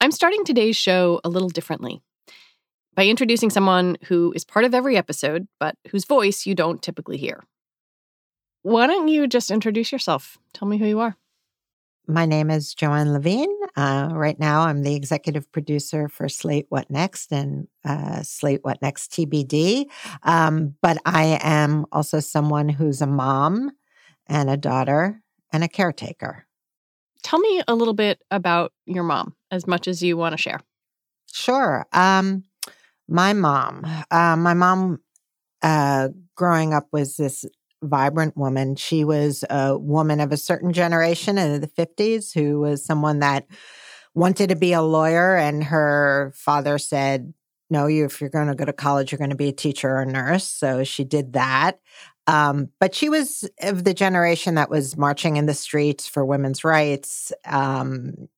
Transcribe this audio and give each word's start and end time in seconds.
I'm 0.00 0.12
starting 0.12 0.44
today's 0.44 0.76
show 0.76 1.20
a 1.24 1.28
little 1.28 1.48
differently 1.48 2.00
by 2.94 3.06
introducing 3.06 3.50
someone 3.50 3.96
who 4.04 4.32
is 4.34 4.44
part 4.44 4.64
of 4.64 4.74
every 4.74 4.96
episode, 4.96 5.46
but 5.60 5.76
whose 5.90 6.04
voice 6.04 6.46
you 6.46 6.54
don't 6.54 6.82
typically 6.82 7.16
hear. 7.16 7.44
Why 8.62 8.86
don't 8.86 9.08
you 9.08 9.26
just 9.26 9.50
introduce 9.50 9.92
yourself? 9.92 10.38
Tell 10.54 10.66
me 10.66 10.78
who 10.78 10.86
you 10.86 11.00
are. 11.00 11.16
My 12.06 12.24
name 12.24 12.50
is 12.50 12.72
Joanne 12.72 13.12
Levine. 13.12 13.54
Uh, 13.76 14.08
right 14.12 14.40
now, 14.40 14.62
I'm 14.62 14.82
the 14.82 14.94
executive 14.94 15.52
producer 15.52 16.08
for 16.08 16.28
Slate 16.28 16.66
What 16.70 16.90
Next 16.90 17.30
and 17.32 17.68
uh, 17.84 18.22
Slate 18.22 18.60
What 18.62 18.80
Next 18.80 19.12
TBD. 19.12 19.86
Um, 20.22 20.74
but 20.80 20.96
I 21.04 21.38
am 21.42 21.84
also 21.92 22.18
someone 22.20 22.70
who's 22.70 23.02
a 23.02 23.06
mom 23.06 23.72
and 24.26 24.48
a 24.48 24.56
daughter 24.56 25.22
and 25.52 25.64
a 25.64 25.68
caretaker. 25.68 26.46
Tell 27.22 27.38
me 27.38 27.62
a 27.66 27.74
little 27.74 27.94
bit 27.94 28.22
about 28.30 28.72
your 28.86 29.04
mom, 29.04 29.34
as 29.50 29.66
much 29.66 29.88
as 29.88 30.02
you 30.02 30.16
want 30.16 30.32
to 30.34 30.38
share. 30.38 30.60
Sure. 31.32 31.86
Um, 31.92 32.44
my 33.08 33.32
mom, 33.32 33.84
uh, 34.10 34.36
my 34.36 34.54
mom, 34.54 35.00
uh, 35.62 36.08
growing 36.36 36.72
up 36.74 36.88
was 36.92 37.16
this 37.16 37.44
vibrant 37.82 38.36
woman. 38.36 38.76
She 38.76 39.04
was 39.04 39.44
a 39.50 39.78
woman 39.78 40.20
of 40.20 40.32
a 40.32 40.36
certain 40.36 40.72
generation 40.72 41.38
in 41.38 41.60
the 41.60 41.68
50s 41.68 42.32
who 42.32 42.60
was 42.60 42.84
someone 42.84 43.20
that 43.20 43.46
wanted 44.14 44.48
to 44.48 44.56
be 44.56 44.72
a 44.72 44.82
lawyer. 44.82 45.36
And 45.36 45.64
her 45.64 46.32
father 46.34 46.78
said, 46.78 47.32
No, 47.70 47.86
you, 47.86 48.04
if 48.04 48.20
you're 48.20 48.30
going 48.30 48.48
to 48.48 48.54
go 48.54 48.64
to 48.64 48.72
college, 48.72 49.12
you're 49.12 49.18
going 49.18 49.30
to 49.30 49.36
be 49.36 49.48
a 49.48 49.52
teacher 49.52 49.90
or 49.90 50.02
a 50.02 50.06
nurse. 50.06 50.46
So 50.46 50.84
she 50.84 51.04
did 51.04 51.34
that. 51.34 51.78
Um, 52.28 52.68
but 52.78 52.94
she 52.94 53.08
was 53.08 53.48
of 53.62 53.84
the 53.84 53.94
generation 53.94 54.56
that 54.56 54.68
was 54.68 54.98
marching 54.98 55.38
in 55.38 55.46
the 55.46 55.54
streets 55.54 56.06
for 56.06 56.24
women's 56.26 56.62
rights. 56.62 57.32
Um, 57.46 58.28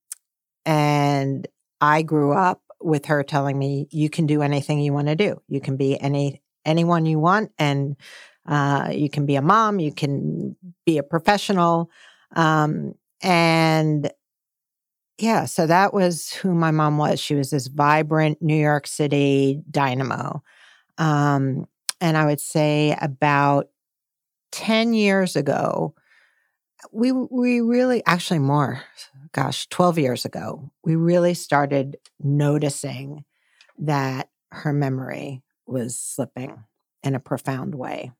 and 0.64 1.48
I 1.80 2.02
grew 2.02 2.32
up 2.32 2.62
with 2.80 3.06
her 3.06 3.24
telling 3.24 3.58
me, 3.58 3.88
"You 3.90 4.08
can 4.08 4.26
do 4.26 4.42
anything 4.42 4.78
you 4.78 4.92
want 4.92 5.08
to 5.08 5.16
do. 5.16 5.42
You 5.48 5.60
can 5.60 5.76
be 5.76 6.00
any 6.00 6.40
anyone 6.64 7.04
you 7.04 7.18
want, 7.18 7.50
and 7.58 7.96
uh, 8.46 8.90
you 8.92 9.10
can 9.10 9.26
be 9.26 9.34
a 9.34 9.42
mom. 9.42 9.80
You 9.80 9.92
can 9.92 10.56
be 10.86 10.98
a 10.98 11.02
professional." 11.02 11.90
Um, 12.36 12.94
and 13.22 14.08
yeah, 15.18 15.46
so 15.46 15.66
that 15.66 15.92
was 15.92 16.32
who 16.32 16.54
my 16.54 16.70
mom 16.70 16.96
was. 16.96 17.18
She 17.18 17.34
was 17.34 17.50
this 17.50 17.66
vibrant 17.66 18.40
New 18.40 18.54
York 18.56 18.86
City 18.86 19.62
dynamo. 19.68 20.42
Um, 20.96 21.66
and 22.00 22.16
I 22.16 22.26
would 22.26 22.40
say 22.40 22.96
about 23.00 23.68
10 24.52 24.94
years 24.94 25.36
ago, 25.36 25.94
we 26.92 27.12
we 27.12 27.60
really 27.60 28.02
actually 28.06 28.38
more 28.38 28.82
gosh 29.32 29.68
12 29.68 29.98
years 29.98 30.24
ago 30.24 30.70
we 30.84 30.96
really 30.96 31.34
started 31.34 31.96
noticing 32.18 33.24
that 33.78 34.28
her 34.50 34.72
memory 34.72 35.42
was 35.66 35.98
slipping 35.98 36.64
in 37.02 37.14
a 37.14 37.20
profound 37.20 37.74
way. 37.74 38.12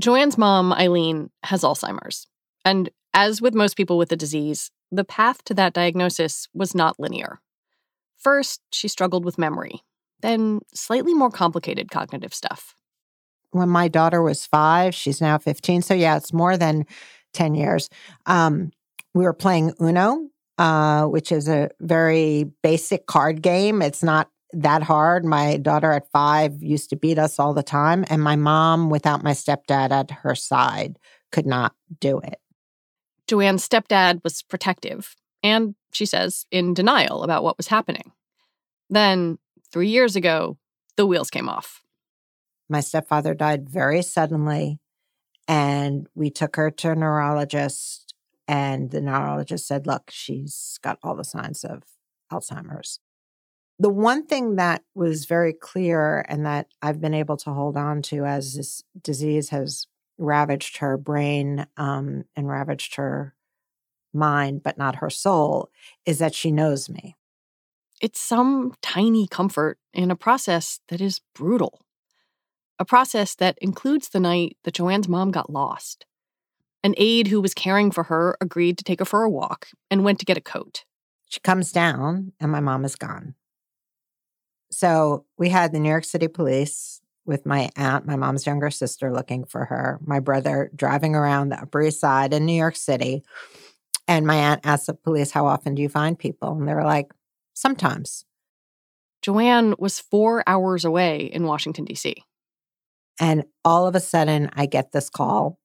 Joanne's 0.00 0.36
mom 0.36 0.72
eileen 0.72 1.30
has 1.44 1.62
alzheimer's 1.62 2.26
and 2.64 2.90
as 3.14 3.40
with 3.40 3.54
most 3.54 3.76
people 3.76 3.98
with 3.98 4.08
the 4.08 4.16
disease 4.16 4.70
the 4.90 5.04
path 5.04 5.42
to 5.44 5.54
that 5.54 5.72
diagnosis 5.72 6.48
was 6.52 6.74
not 6.74 6.98
linear. 6.98 7.40
First 8.18 8.60
she 8.72 8.88
struggled 8.88 9.24
with 9.24 9.38
memory 9.38 9.82
then 10.20 10.60
slightly 10.72 11.14
more 11.14 11.30
complicated 11.30 11.90
cognitive 11.90 12.34
stuff 12.34 12.74
when 13.52 13.68
my 13.68 13.88
daughter 13.88 14.22
was 14.22 14.44
five. 14.44 14.94
She's 14.94 15.20
now 15.20 15.38
15. 15.38 15.82
So, 15.82 15.94
yeah, 15.94 16.16
it's 16.16 16.32
more 16.32 16.56
than 16.56 16.84
10 17.32 17.54
years. 17.54 17.88
Um, 18.26 18.72
we 19.14 19.24
were 19.24 19.32
playing 19.32 19.72
Uno, 19.80 20.28
uh, 20.58 21.04
which 21.04 21.30
is 21.30 21.48
a 21.48 21.70
very 21.80 22.50
basic 22.62 23.06
card 23.06 23.42
game. 23.42 23.80
It's 23.80 24.02
not 24.02 24.28
that 24.52 24.82
hard. 24.82 25.24
My 25.24 25.56
daughter 25.56 25.92
at 25.92 26.10
five 26.10 26.62
used 26.62 26.90
to 26.90 26.96
beat 26.96 27.18
us 27.18 27.38
all 27.38 27.54
the 27.54 27.62
time. 27.62 28.04
And 28.10 28.22
my 28.22 28.36
mom, 28.36 28.90
without 28.90 29.22
my 29.22 29.32
stepdad 29.32 29.90
at 29.90 30.10
her 30.10 30.34
side, 30.34 30.98
could 31.30 31.46
not 31.46 31.74
do 32.00 32.18
it. 32.18 32.38
Joanne's 33.26 33.66
stepdad 33.66 34.22
was 34.24 34.42
protective 34.42 35.16
and, 35.42 35.74
she 35.92 36.06
says, 36.06 36.46
in 36.50 36.74
denial 36.74 37.22
about 37.22 37.42
what 37.42 37.56
was 37.56 37.68
happening. 37.68 38.12
Then, 38.90 39.38
three 39.72 39.88
years 39.88 40.16
ago, 40.16 40.58
the 40.96 41.06
wheels 41.06 41.30
came 41.30 41.48
off. 41.48 41.81
My 42.68 42.80
stepfather 42.80 43.34
died 43.34 43.68
very 43.68 44.02
suddenly, 44.02 44.78
and 45.48 46.08
we 46.14 46.30
took 46.30 46.56
her 46.56 46.70
to 46.70 46.90
a 46.92 46.94
neurologist. 46.94 48.14
And 48.48 48.90
the 48.90 49.00
neurologist 49.00 49.66
said, 49.66 49.86
Look, 49.86 50.10
she's 50.10 50.78
got 50.82 50.98
all 51.02 51.14
the 51.14 51.24
signs 51.24 51.64
of 51.64 51.82
Alzheimer's. 52.32 53.00
The 53.78 53.90
one 53.90 54.26
thing 54.26 54.56
that 54.56 54.84
was 54.94 55.24
very 55.24 55.52
clear 55.52 56.24
and 56.28 56.46
that 56.46 56.68
I've 56.80 57.00
been 57.00 57.14
able 57.14 57.36
to 57.38 57.50
hold 57.52 57.76
on 57.76 58.02
to 58.02 58.24
as 58.24 58.54
this 58.54 58.82
disease 59.00 59.48
has 59.48 59.86
ravaged 60.18 60.78
her 60.78 60.96
brain 60.96 61.66
um, 61.76 62.24
and 62.36 62.48
ravaged 62.48 62.96
her 62.96 63.34
mind, 64.12 64.62
but 64.62 64.78
not 64.78 64.96
her 64.96 65.10
soul, 65.10 65.70
is 66.06 66.18
that 66.18 66.34
she 66.34 66.52
knows 66.52 66.88
me. 66.88 67.16
It's 68.00 68.20
some 68.20 68.74
tiny 68.82 69.26
comfort 69.26 69.78
in 69.94 70.10
a 70.10 70.16
process 70.16 70.80
that 70.88 71.00
is 71.00 71.20
brutal 71.34 71.80
a 72.82 72.84
process 72.84 73.36
that 73.36 73.56
includes 73.62 74.08
the 74.08 74.18
night 74.18 74.56
that 74.64 74.74
Joanne's 74.74 75.08
mom 75.08 75.30
got 75.30 75.48
lost. 75.48 76.04
An 76.82 76.94
aide 76.96 77.28
who 77.28 77.40
was 77.40 77.54
caring 77.54 77.92
for 77.92 78.02
her 78.02 78.36
agreed 78.40 78.76
to 78.76 78.82
take 78.82 78.98
her 78.98 79.04
for 79.04 79.22
a 79.22 79.30
walk 79.30 79.68
and 79.88 80.02
went 80.02 80.18
to 80.18 80.24
get 80.24 80.36
a 80.36 80.40
coat. 80.40 80.84
She 81.28 81.38
comes 81.38 81.70
down, 81.70 82.32
and 82.40 82.50
my 82.50 82.58
mom 82.58 82.84
is 82.84 82.96
gone. 82.96 83.36
So 84.72 85.26
we 85.38 85.48
had 85.48 85.70
the 85.70 85.78
New 85.78 85.90
York 85.90 86.04
City 86.04 86.26
police 86.26 87.00
with 87.24 87.46
my 87.46 87.70
aunt, 87.76 88.04
my 88.04 88.16
mom's 88.16 88.46
younger 88.46 88.68
sister, 88.68 89.12
looking 89.12 89.44
for 89.44 89.66
her, 89.66 90.00
my 90.04 90.18
brother 90.18 90.68
driving 90.74 91.14
around 91.14 91.50
the 91.50 91.62
Upper 91.62 91.82
East 91.82 92.00
Side 92.00 92.34
in 92.34 92.44
New 92.46 92.52
York 92.52 92.74
City. 92.74 93.22
And 94.08 94.26
my 94.26 94.34
aunt 94.34 94.66
asked 94.66 94.88
the 94.88 94.94
police, 94.94 95.30
How 95.30 95.46
often 95.46 95.76
do 95.76 95.82
you 95.82 95.88
find 95.88 96.18
people? 96.18 96.50
And 96.50 96.66
they 96.66 96.74
were 96.74 96.82
like, 96.82 97.12
Sometimes. 97.54 98.24
Joanne 99.22 99.76
was 99.78 100.00
four 100.00 100.42
hours 100.48 100.84
away 100.84 101.26
in 101.26 101.44
Washington, 101.44 101.84
D.C. 101.84 102.24
And 103.20 103.44
all 103.64 103.86
of 103.86 103.94
a 103.94 104.00
sudden, 104.00 104.50
I 104.54 104.66
get 104.66 104.92
this 104.92 105.10
call. 105.10 105.58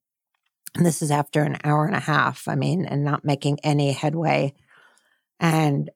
And 0.76 0.86
this 0.86 1.02
is 1.02 1.12
after 1.12 1.44
an 1.44 1.58
hour 1.64 1.86
and 1.86 1.96
a 1.96 2.00
half, 2.00 2.48
I 2.48 2.56
mean, 2.56 2.86
and 2.86 3.04
not 3.04 3.26
making 3.26 3.60
any 3.64 3.94
headway. 3.94 4.54
And 5.40 5.90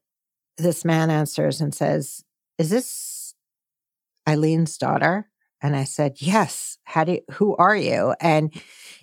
this 0.57 0.85
man 0.85 1.09
answers 1.09 1.61
and 1.61 1.73
says, 1.73 2.23
Is 2.57 2.69
this 2.69 3.35
Eileen's 4.27 4.77
daughter? 4.77 5.29
And 5.61 5.75
I 5.75 5.83
said, 5.83 6.15
Yes. 6.19 6.77
How 6.83 7.03
do 7.03 7.13
you, 7.13 7.21
who 7.33 7.55
are 7.55 7.75
you? 7.75 8.15
And 8.19 8.53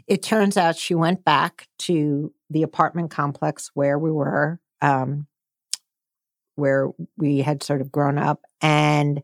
it 0.06 0.22
turns 0.22 0.56
out 0.56 0.76
she 0.76 0.94
went 0.94 1.24
back 1.24 1.68
to 1.80 2.32
the 2.50 2.62
apartment 2.62 3.10
complex 3.10 3.70
where 3.74 3.98
we 3.98 4.10
were, 4.10 4.60
um, 4.82 5.26
where 6.56 6.90
we 7.16 7.38
had 7.38 7.62
sort 7.62 7.80
of 7.80 7.92
grown 7.92 8.18
up. 8.18 8.42
And 8.60 9.22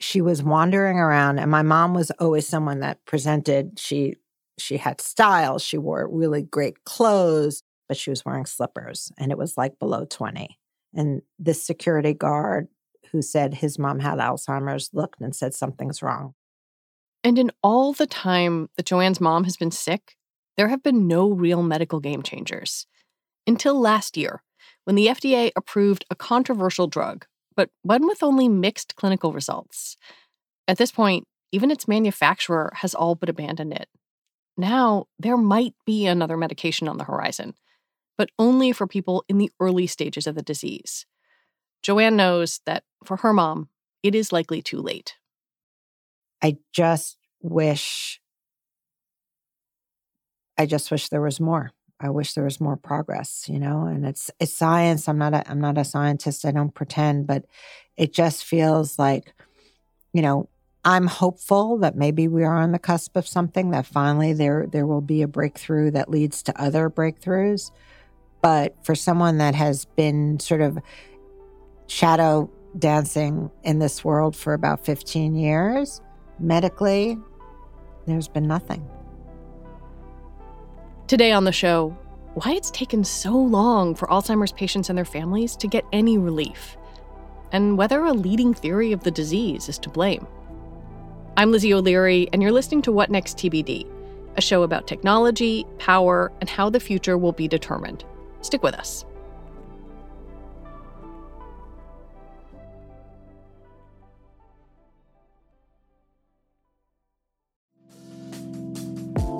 she 0.00 0.20
was 0.20 0.42
wandering 0.42 0.98
around 0.98 1.38
and 1.38 1.50
my 1.50 1.62
mom 1.62 1.94
was 1.94 2.10
always 2.12 2.46
someone 2.46 2.80
that 2.80 3.04
presented 3.04 3.78
she 3.78 4.14
she 4.58 4.76
had 4.76 5.00
style 5.00 5.58
she 5.58 5.78
wore 5.78 6.08
really 6.10 6.42
great 6.42 6.84
clothes 6.84 7.62
but 7.88 7.96
she 7.96 8.10
was 8.10 8.24
wearing 8.24 8.46
slippers 8.46 9.12
and 9.18 9.32
it 9.32 9.38
was 9.38 9.56
like 9.56 9.78
below 9.78 10.04
20 10.04 10.58
and 10.94 11.22
this 11.38 11.62
security 11.62 12.14
guard 12.14 12.68
who 13.12 13.22
said 13.22 13.54
his 13.54 13.78
mom 13.78 14.00
had 14.00 14.18
alzheimer's 14.18 14.90
looked 14.92 15.20
and 15.20 15.34
said 15.34 15.54
something's 15.54 16.02
wrong. 16.02 16.34
And 17.24 17.38
in 17.38 17.50
all 17.62 17.92
the 17.92 18.06
time 18.06 18.68
that 18.76 18.86
joanne's 18.86 19.20
mom 19.20 19.44
has 19.44 19.56
been 19.56 19.70
sick 19.70 20.16
there 20.56 20.68
have 20.68 20.82
been 20.82 21.06
no 21.06 21.30
real 21.30 21.62
medical 21.62 22.00
game 22.00 22.22
changers 22.22 22.86
until 23.46 23.78
last 23.80 24.16
year 24.16 24.42
when 24.84 24.96
the 24.96 25.06
fda 25.08 25.50
approved 25.56 26.04
a 26.10 26.14
controversial 26.14 26.86
drug 26.86 27.26
but 27.58 27.70
one 27.82 28.06
with 28.06 28.22
only 28.22 28.48
mixed 28.48 28.94
clinical 28.94 29.32
results. 29.32 29.96
At 30.68 30.78
this 30.78 30.92
point, 30.92 31.26
even 31.50 31.72
its 31.72 31.88
manufacturer 31.88 32.70
has 32.76 32.94
all 32.94 33.16
but 33.16 33.28
abandoned 33.28 33.72
it. 33.72 33.88
now 34.56 35.06
there 35.18 35.36
might 35.36 35.74
be 35.84 36.06
another 36.06 36.36
medication 36.36 36.86
on 36.86 36.98
the 36.98 37.04
horizon, 37.04 37.54
but 38.16 38.30
only 38.38 38.70
for 38.70 38.86
people 38.86 39.24
in 39.28 39.38
the 39.38 39.50
early 39.58 39.88
stages 39.88 40.28
of 40.28 40.36
the 40.36 40.42
disease. 40.42 41.04
Joanne 41.82 42.14
knows 42.14 42.60
that 42.64 42.84
for 43.04 43.16
her 43.18 43.32
mom, 43.32 43.70
it 44.04 44.14
is 44.14 44.32
likely 44.32 44.62
too 44.62 44.80
late. 44.80 45.16
I 46.40 46.58
just 46.72 47.18
wish 47.42 48.20
I 50.56 50.66
just 50.66 50.92
wish 50.92 51.08
there 51.08 51.20
was 51.20 51.40
more. 51.40 51.72
I 52.00 52.10
wish 52.10 52.34
there 52.34 52.44
was 52.44 52.60
more 52.60 52.76
progress, 52.76 53.48
you 53.48 53.58
know, 53.58 53.86
and 53.86 54.06
it's 54.06 54.30
it's 54.38 54.52
science. 54.52 55.08
I'm 55.08 55.18
not 55.18 55.34
a 55.34 55.48
I'm 55.50 55.60
not 55.60 55.78
a 55.78 55.84
scientist. 55.84 56.44
I 56.44 56.52
don't 56.52 56.74
pretend, 56.74 57.26
but 57.26 57.44
it 57.96 58.12
just 58.12 58.44
feels 58.44 58.98
like, 58.98 59.34
you 60.12 60.22
know, 60.22 60.48
I'm 60.84 61.08
hopeful 61.08 61.78
that 61.78 61.96
maybe 61.96 62.28
we 62.28 62.44
are 62.44 62.56
on 62.56 62.70
the 62.72 62.78
cusp 62.78 63.16
of 63.16 63.26
something 63.26 63.70
that 63.70 63.86
finally 63.86 64.32
there 64.32 64.66
there 64.70 64.86
will 64.86 65.00
be 65.00 65.22
a 65.22 65.28
breakthrough 65.28 65.90
that 65.90 66.08
leads 66.08 66.42
to 66.44 66.60
other 66.60 66.88
breakthroughs. 66.88 67.72
But 68.40 68.76
for 68.84 68.94
someone 68.94 69.38
that 69.38 69.56
has 69.56 69.84
been 69.84 70.38
sort 70.38 70.60
of 70.60 70.78
shadow 71.88 72.48
dancing 72.78 73.50
in 73.64 73.80
this 73.80 74.04
world 74.04 74.36
for 74.36 74.52
about 74.52 74.84
15 74.84 75.34
years, 75.34 76.00
medically, 76.38 77.18
there's 78.06 78.28
been 78.28 78.46
nothing. 78.46 78.88
Today 81.08 81.32
on 81.32 81.44
the 81.44 81.52
show, 81.52 81.96
why 82.34 82.52
it's 82.52 82.70
taken 82.70 83.02
so 83.02 83.34
long 83.34 83.94
for 83.94 84.06
Alzheimer's 84.08 84.52
patients 84.52 84.90
and 84.90 84.98
their 84.98 85.06
families 85.06 85.56
to 85.56 85.66
get 85.66 85.86
any 85.90 86.18
relief, 86.18 86.76
and 87.50 87.78
whether 87.78 88.04
a 88.04 88.12
leading 88.12 88.52
theory 88.52 88.92
of 88.92 89.02
the 89.04 89.10
disease 89.10 89.70
is 89.70 89.78
to 89.78 89.88
blame. 89.88 90.26
I'm 91.38 91.50
Lizzie 91.50 91.72
O'Leary, 91.72 92.28
and 92.30 92.42
you're 92.42 92.52
listening 92.52 92.82
to 92.82 92.92
What 92.92 93.10
Next 93.10 93.38
TBD, 93.38 93.86
a 94.36 94.42
show 94.42 94.64
about 94.64 94.86
technology, 94.86 95.64
power, 95.78 96.30
and 96.42 96.50
how 96.50 96.68
the 96.68 96.78
future 96.78 97.16
will 97.16 97.32
be 97.32 97.48
determined. 97.48 98.04
Stick 98.42 98.62
with 98.62 98.74
us. 98.74 99.06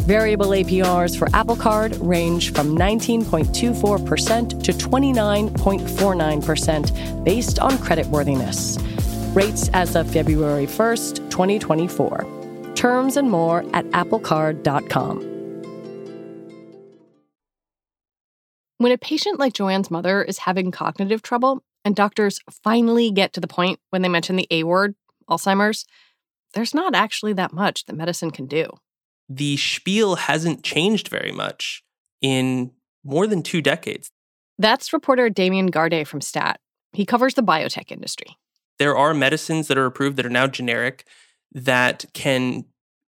Variable 0.00 0.48
APRs 0.48 1.16
for 1.18 1.28
Apple 1.34 1.56
Card 1.56 1.96
range 1.98 2.54
from 2.54 2.76
19.24% 2.76 4.62
to 4.62 4.72
29.49% 4.72 7.24
based 7.24 7.58
on 7.58 7.72
creditworthiness. 7.72 8.78
Rates 9.36 9.68
as 9.74 9.96
of 9.96 10.10
February 10.10 10.66
1st, 10.66 11.30
2024. 11.30 12.72
Terms 12.74 13.18
and 13.18 13.30
more 13.30 13.60
at 13.74 13.84
applecard.com. 13.90 15.26
When 18.78 18.92
a 18.92 18.98
patient 18.98 19.38
like 19.38 19.52
Joanne's 19.52 19.90
mother 19.90 20.22
is 20.22 20.38
having 20.38 20.70
cognitive 20.70 21.20
trouble, 21.20 21.62
and 21.84 21.94
doctors 21.94 22.40
finally 22.64 23.10
get 23.10 23.34
to 23.34 23.40
the 23.40 23.46
point 23.46 23.78
when 23.90 24.00
they 24.00 24.08
mention 24.08 24.36
the 24.36 24.48
A 24.50 24.64
word, 24.64 24.94
Alzheimer's, 25.28 25.84
there's 26.54 26.72
not 26.72 26.94
actually 26.94 27.34
that 27.34 27.52
much 27.52 27.84
that 27.84 27.96
medicine 27.96 28.30
can 28.30 28.46
do 28.46 28.70
the 29.30 29.56
spiel 29.56 30.16
hasn't 30.16 30.64
changed 30.64 31.08
very 31.08 31.30
much 31.30 31.82
in 32.20 32.72
more 33.04 33.28
than 33.28 33.42
two 33.42 33.62
decades. 33.62 34.10
That's 34.58 34.92
reporter 34.92 35.30
Damian 35.30 35.68
Garde 35.68 36.06
from 36.06 36.20
STAT. 36.20 36.60
He 36.92 37.06
covers 37.06 37.34
the 37.34 37.42
biotech 37.42 37.92
industry. 37.92 38.36
There 38.78 38.96
are 38.96 39.14
medicines 39.14 39.68
that 39.68 39.78
are 39.78 39.86
approved 39.86 40.16
that 40.16 40.26
are 40.26 40.30
now 40.30 40.48
generic 40.48 41.06
that 41.52 42.04
can, 42.12 42.64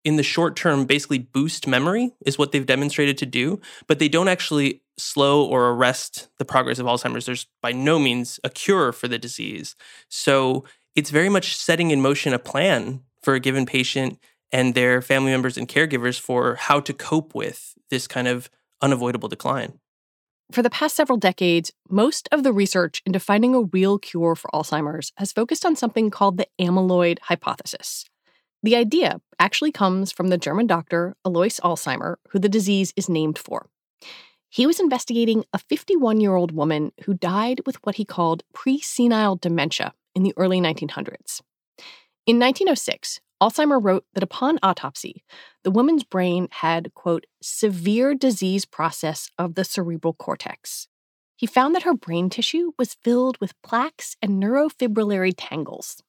in 0.03 0.15
the 0.15 0.23
short 0.23 0.55
term, 0.55 0.85
basically 0.85 1.19
boost 1.19 1.67
memory, 1.67 2.13
is 2.25 2.37
what 2.37 2.51
they've 2.51 2.65
demonstrated 2.65 3.17
to 3.17 3.25
do, 3.25 3.59
but 3.87 3.99
they 3.99 4.07
don't 4.07 4.29
actually 4.29 4.81
slow 4.97 5.45
or 5.45 5.69
arrest 5.69 6.29
the 6.39 6.45
progress 6.45 6.79
of 6.79 6.85
Alzheimer's. 6.85 7.25
There's 7.25 7.47
by 7.61 7.73
no 7.73 7.99
means 7.99 8.39
a 8.43 8.49
cure 8.49 8.93
for 8.93 9.09
the 9.09 9.19
disease. 9.19 9.75
So 10.07 10.63
it's 10.95 11.09
very 11.09 11.29
much 11.29 11.57
setting 11.57 11.91
in 11.91 12.01
motion 12.01 12.33
a 12.33 12.39
plan 12.39 13.01
for 13.21 13.33
a 13.33 13.39
given 13.39 13.65
patient 13.65 14.17
and 14.55 14.73
their 14.73 15.01
family 15.01 15.31
members 15.31 15.57
and 15.57 15.67
caregivers 15.67 16.17
for 16.17 16.55
how 16.55 16.79
to 16.79 16.93
cope 16.93 17.35
with 17.35 17.73
this 17.89 18.07
kind 18.07 18.25
of 18.25 18.49
unavoidable 18.81 19.27
decline. 19.27 19.79
For 20.49 20.61
the 20.61 20.69
past 20.69 20.95
several 20.95 21.17
decades, 21.17 21.73
most 21.89 22.29
of 22.31 22.43
the 22.43 22.53
research 22.53 23.01
into 23.05 23.19
finding 23.19 23.53
a 23.53 23.63
real 23.63 23.99
cure 23.99 24.33
for 24.33 24.49
Alzheimer's 24.53 25.11
has 25.17 25.33
focused 25.33 25.65
on 25.65 25.75
something 25.75 26.09
called 26.09 26.37
the 26.37 26.47
amyloid 26.57 27.19
hypothesis. 27.23 28.05
The 28.63 28.77
idea 28.77 29.19
actually 29.39 29.73
comes 29.73 30.13
from 30.13 30.29
the 30.29 30.37
German 30.37 30.67
doctor 30.67 31.17
Alois 31.25 31.59
Alzheimer, 31.61 32.15
who 32.29 32.39
the 32.39 32.47
disease 32.47 32.93
is 32.95 33.09
named 33.09 33.37
for. 33.37 33.67
He 34.47 34.65
was 34.65 34.79
investigating 34.79 35.43
a 35.51 35.57
51 35.57 36.21
year 36.21 36.35
old 36.35 36.53
woman 36.53 36.93
who 37.03 37.13
died 37.13 37.59
with 37.65 37.75
what 37.83 37.95
he 37.95 38.05
called 38.05 38.43
presenile 38.53 39.35
dementia 39.35 39.93
in 40.15 40.23
the 40.23 40.33
early 40.37 40.61
1900s. 40.61 41.41
In 42.25 42.39
1906, 42.39 43.19
Alzheimer 43.41 43.83
wrote 43.83 44.05
that 44.13 44.23
upon 44.23 44.59
autopsy, 44.63 45.23
the 45.63 45.71
woman's 45.71 46.03
brain 46.03 46.47
had, 46.51 46.93
quote, 46.93 47.25
severe 47.41 48.15
disease 48.15 48.65
process 48.65 49.29
of 49.37 49.55
the 49.55 49.65
cerebral 49.65 50.13
cortex. 50.13 50.87
He 51.35 51.45
found 51.45 51.75
that 51.75 51.83
her 51.83 51.93
brain 51.93 52.29
tissue 52.29 52.71
was 52.79 52.93
filled 52.93 53.37
with 53.41 53.61
plaques 53.61 54.15
and 54.21 54.41
neurofibrillary 54.41 55.33
tangles. 55.35 56.01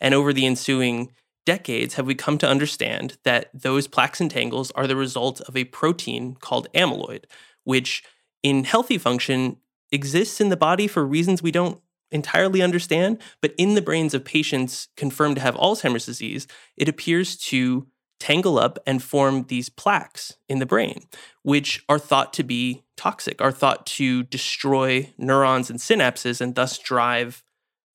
And 0.00 0.12
over 0.12 0.32
the 0.32 0.44
ensuing 0.44 1.12
decades, 1.46 1.94
have 1.94 2.06
we 2.06 2.14
come 2.14 2.36
to 2.38 2.48
understand 2.48 3.16
that 3.24 3.48
those 3.54 3.88
plaques 3.88 4.20
and 4.20 4.30
tangles 4.30 4.70
are 4.72 4.86
the 4.86 4.96
result 4.96 5.40
of 5.42 5.56
a 5.56 5.64
protein 5.64 6.34
called 6.34 6.68
amyloid, 6.74 7.24
which 7.64 8.02
in 8.42 8.64
healthy 8.64 8.98
function 8.98 9.56
exists 9.90 10.40
in 10.40 10.50
the 10.50 10.56
body 10.56 10.86
for 10.86 11.06
reasons 11.06 11.42
we 11.42 11.52
don't 11.52 11.80
entirely 12.10 12.62
understand, 12.62 13.20
but 13.40 13.54
in 13.58 13.74
the 13.74 13.82
brains 13.82 14.14
of 14.14 14.24
patients 14.24 14.88
confirmed 14.96 15.36
to 15.36 15.42
have 15.42 15.54
Alzheimer's 15.56 16.06
disease, 16.06 16.46
it 16.76 16.88
appears 16.88 17.36
to 17.36 17.86
tangle 18.18 18.58
up 18.58 18.78
and 18.86 19.02
form 19.02 19.44
these 19.48 19.68
plaques 19.68 20.36
in 20.48 20.58
the 20.58 20.66
brain, 20.66 21.04
which 21.42 21.84
are 21.88 21.98
thought 21.98 22.32
to 22.34 22.42
be 22.42 22.84
toxic, 22.96 23.40
are 23.40 23.52
thought 23.52 23.84
to 23.86 24.22
destroy 24.24 25.12
neurons 25.18 25.68
and 25.68 25.78
synapses 25.78 26.40
and 26.40 26.54
thus 26.54 26.78
drive 26.78 27.42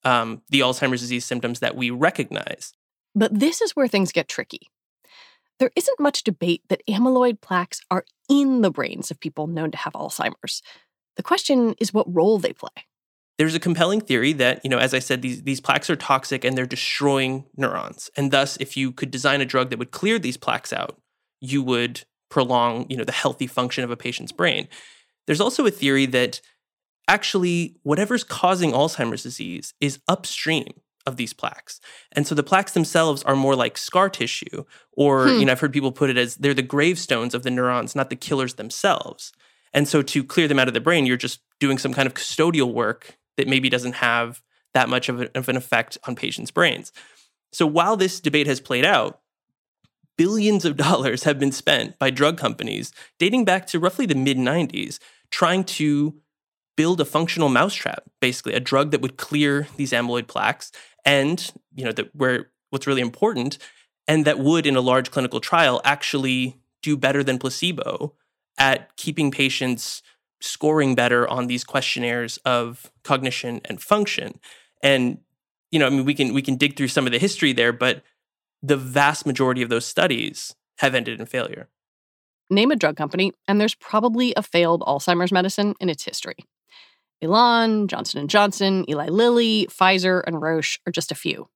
um, 0.04 0.42
the 0.50 0.60
Alzheimer's 0.60 1.02
disease 1.02 1.26
symptoms 1.26 1.60
that 1.60 1.76
we 1.76 1.90
recognize. 1.90 2.74
But 3.16 3.38
this 3.38 3.62
is 3.62 3.72
where 3.76 3.88
things 3.88 4.12
get 4.12 4.28
tricky. 4.28 4.70
There 5.60 5.72
isn't 5.76 6.00
much 6.00 6.24
debate 6.24 6.64
that 6.70 6.86
amyloid 6.88 7.42
plaques 7.42 7.82
are 7.92 8.06
in 8.30 8.62
the 8.62 8.72
brains 8.72 9.12
of 9.12 9.20
people 9.20 9.48
known 9.48 9.72
to 9.72 9.78
have 9.78 9.94
Alzheimer's. 9.94 10.62
The 11.18 11.24
question 11.24 11.76
is 11.80 11.94
what 11.94 12.14
role 12.14 12.40
they 12.40 12.54
play 12.54 12.70
there's 13.38 13.56
a 13.56 13.60
compelling 13.60 14.02
theory 14.02 14.34
that, 14.34 14.62
you 14.64 14.70
know, 14.70 14.78
as 14.78 14.94
I 14.94 15.00
said, 15.00 15.22
these, 15.22 15.44
these 15.44 15.60
plaques 15.60 15.90
are 15.90 15.96
toxic 15.96 16.44
and 16.44 16.58
they're 16.58 16.66
destroying 16.66 17.46
neurons. 17.58 18.10
And 18.16 18.32
thus, 18.32 18.58
if 18.58 18.78
you 18.78 18.92
could 18.92 19.10
design 19.10 19.42
a 19.42 19.46
drug 19.46 19.70
that 19.70 19.80
would 19.80 19.92
clear 19.92 20.20
these 20.20 20.38
plaques 20.38 20.72
out, 20.72 21.00
you 21.40 21.64
would 21.64 22.04
prolong, 22.30 22.86
you 22.90 22.98
know, 22.98 23.04
the 23.04 23.12
healthy 23.12 23.48
function 23.48 23.84
of 23.84 23.92
a 23.92 23.98
patient's 23.98 24.32
brain. 24.32 24.68
There's 25.28 25.42
also 25.42 25.66
a 25.66 25.72
theory 25.72 26.06
that 26.08 26.42
actually 27.08 27.76
whatever's 27.84 28.24
causing 28.24 28.72
Alzheimer's 28.72 29.24
disease 29.24 29.74
is 29.82 30.00
upstream 30.08 30.82
of 31.06 31.18
these 31.18 31.34
plaques. 31.34 31.82
And 32.12 32.28
so 32.28 32.36
the 32.36 32.44
plaques 32.44 32.74
themselves 32.74 33.24
are 33.24 33.36
more 33.36 33.56
like 33.56 33.78
scar 33.78 34.10
tissue, 34.10 34.66
or, 34.92 35.28
hmm. 35.28 35.40
you 35.40 35.46
know, 35.46 35.52
I've 35.52 35.60
heard 35.60 35.74
people 35.74 35.92
put 35.92 36.10
it 36.10 36.18
as 36.18 36.36
they're 36.36 36.54
the 36.54 36.62
gravestones 36.62 37.34
of 37.34 37.44
the 37.44 37.52
neurons, 37.52 37.96
not 37.96 38.10
the 38.10 38.16
killers 38.16 38.54
themselves. 38.54 39.32
And 39.74 39.88
so 39.88 40.02
to 40.02 40.24
clear 40.24 40.48
them 40.48 40.60
out 40.60 40.68
of 40.68 40.74
the 40.74 40.82
brain, 40.82 41.06
you're 41.06 41.18
just 41.18 41.42
doing 41.60 41.78
some 41.78 41.94
kind 41.94 42.06
of 42.06 42.14
custodial 42.14 42.74
work 42.74 43.18
that 43.42 43.48
maybe 43.48 43.70
doesn't 43.70 43.96
have 43.96 44.44
that 44.76 44.88
much 44.88 45.10
of, 45.10 45.20
an 45.20 45.58
effect 45.58 45.98
on 46.08 46.16
patients' 46.16 46.52
brains. 46.52 46.92
So 47.52 47.66
while 47.66 47.98
this 47.98 48.20
debate 48.20 48.46
has 48.46 48.62
played 48.62 48.86
out, 48.86 49.20
billions 50.16 50.64
of 50.64 50.78
dollars 50.88 51.24
have 51.24 51.40
been 51.40 51.52
spent 51.52 51.98
by 51.98 52.12
drug 52.12 52.38
companies 52.38 52.94
dating 53.18 53.46
back 53.46 53.66
to 53.68 53.80
roughly 53.80 54.06
the 54.06 54.16
mid 54.16 54.38
90s 54.38 55.00
trying 55.32 55.64
to 55.64 56.16
build 56.78 57.02
a 57.02 57.06
functional 57.06 57.50
mousetrap, 57.50 58.04
basically 58.20 58.54
a 58.54 58.60
drug 58.60 58.92
that 58.92 59.02
would 59.02 59.18
clear 59.18 59.68
these 59.78 59.92
amyloid 59.92 60.28
plaques 60.28 60.72
and, 61.04 61.52
you 61.74 61.84
know, 61.84 61.92
that 61.92 62.16
where 62.16 62.52
what's 62.70 62.88
really 62.88 63.02
important 63.02 63.58
and 64.08 64.26
that 64.26 64.40
would 64.40 64.68
in 64.68 64.76
a 64.76 64.82
large 64.82 65.10
clinical 65.10 65.40
trial 65.40 65.82
actually 65.84 66.62
do 66.84 66.96
better 66.96 67.24
than 67.24 67.40
placebo 67.40 68.14
at 68.58 68.96
keeping 68.96 69.32
patients 69.32 70.04
scoring 70.42 70.96
better 70.96 71.28
on 71.28 71.48
these 71.48 71.64
questionnaires 71.64 72.38
of 72.46 72.92
cognition 73.04 73.62
and 73.66 73.82
function. 73.82 74.40
And 74.84 75.20
you 75.72 75.80
know, 75.80 75.88
I 75.88 75.90
mean, 75.90 76.06
we 76.06 76.14
can 76.14 76.34
we 76.34 76.42
can 76.42 76.56
dig 76.56 76.76
through 76.76 76.90
some 76.90 77.06
of 77.06 77.14
the 77.14 77.20
history 77.20 77.54
there, 77.54 77.72
but 77.72 78.04
the 78.62 78.78
vast 78.78 79.26
majority 79.26 79.62
of 79.62 79.70
those 79.70 79.86
studies 79.86 80.56
have 80.80 80.94
ended 80.94 81.20
in 81.20 81.26
failure. 81.26 81.70
Name 82.50 82.72
a 82.72 82.76
drug 82.76 82.98
company, 82.98 83.32
and 83.48 83.62
there's 83.62 83.76
probably 83.76 84.34
a 84.36 84.44
failed 84.44 84.82
Alzheimer's 84.82 85.32
medicine 85.32 85.74
in 85.80 85.90
its 85.90 86.04
history. 86.04 86.36
Elan, 87.22 87.88
Johnson 87.88 88.28
& 88.28 88.28
Johnson, 88.28 88.84
Eli 88.90 89.08
Lilly, 89.08 89.68
Pfizer, 89.68 90.24
and 90.26 90.42
Roche 90.42 90.80
are 90.88 90.92
just 90.92 91.12
a 91.12 91.16
few. 91.16 91.48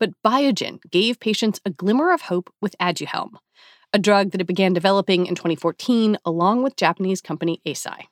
But 0.00 0.10
Biogen 0.24 0.78
gave 0.90 1.20
patients 1.20 1.60
a 1.64 1.70
glimmer 1.70 2.10
of 2.12 2.22
hope 2.22 2.52
with 2.60 2.74
Aduhelm, 2.80 3.34
a 3.92 3.98
drug 3.98 4.30
that 4.32 4.40
it 4.40 4.46
began 4.46 4.72
developing 4.72 5.26
in 5.26 5.34
2014 5.34 6.18
along 6.24 6.62
with 6.62 6.76
Japanese 6.76 7.20
company 7.20 7.60
Eisai. 7.66 8.04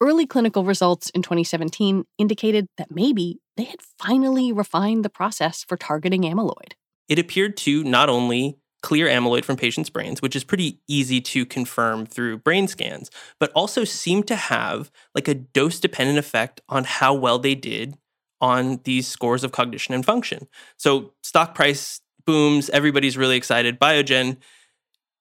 Early 0.00 0.26
clinical 0.26 0.64
results 0.64 1.10
in 1.10 1.22
2017 1.22 2.04
indicated 2.18 2.68
that 2.76 2.90
maybe 2.90 3.40
they 3.56 3.64
had 3.64 3.80
finally 3.98 4.52
refined 4.52 5.04
the 5.04 5.10
process 5.10 5.64
for 5.64 5.76
targeting 5.76 6.22
amyloid. 6.22 6.74
It 7.08 7.18
appeared 7.18 7.56
to 7.58 7.82
not 7.82 8.08
only 8.08 8.58
clear 8.80 9.08
amyloid 9.08 9.44
from 9.44 9.56
patients' 9.56 9.90
brains, 9.90 10.22
which 10.22 10.36
is 10.36 10.44
pretty 10.44 10.78
easy 10.86 11.20
to 11.20 11.44
confirm 11.44 12.06
through 12.06 12.38
brain 12.38 12.68
scans, 12.68 13.10
but 13.40 13.50
also 13.52 13.82
seemed 13.82 14.28
to 14.28 14.36
have 14.36 14.90
like 15.14 15.26
a 15.26 15.34
dose 15.34 15.80
dependent 15.80 16.18
effect 16.18 16.60
on 16.68 16.84
how 16.84 17.12
well 17.12 17.40
they 17.40 17.56
did 17.56 17.96
on 18.40 18.80
these 18.84 19.08
scores 19.08 19.42
of 19.42 19.50
cognition 19.50 19.94
and 19.94 20.06
function. 20.06 20.46
So 20.76 21.12
stock 21.24 21.56
price 21.56 22.00
booms, 22.24 22.70
everybody's 22.70 23.16
really 23.16 23.36
excited. 23.36 23.80
Biogen 23.80 24.36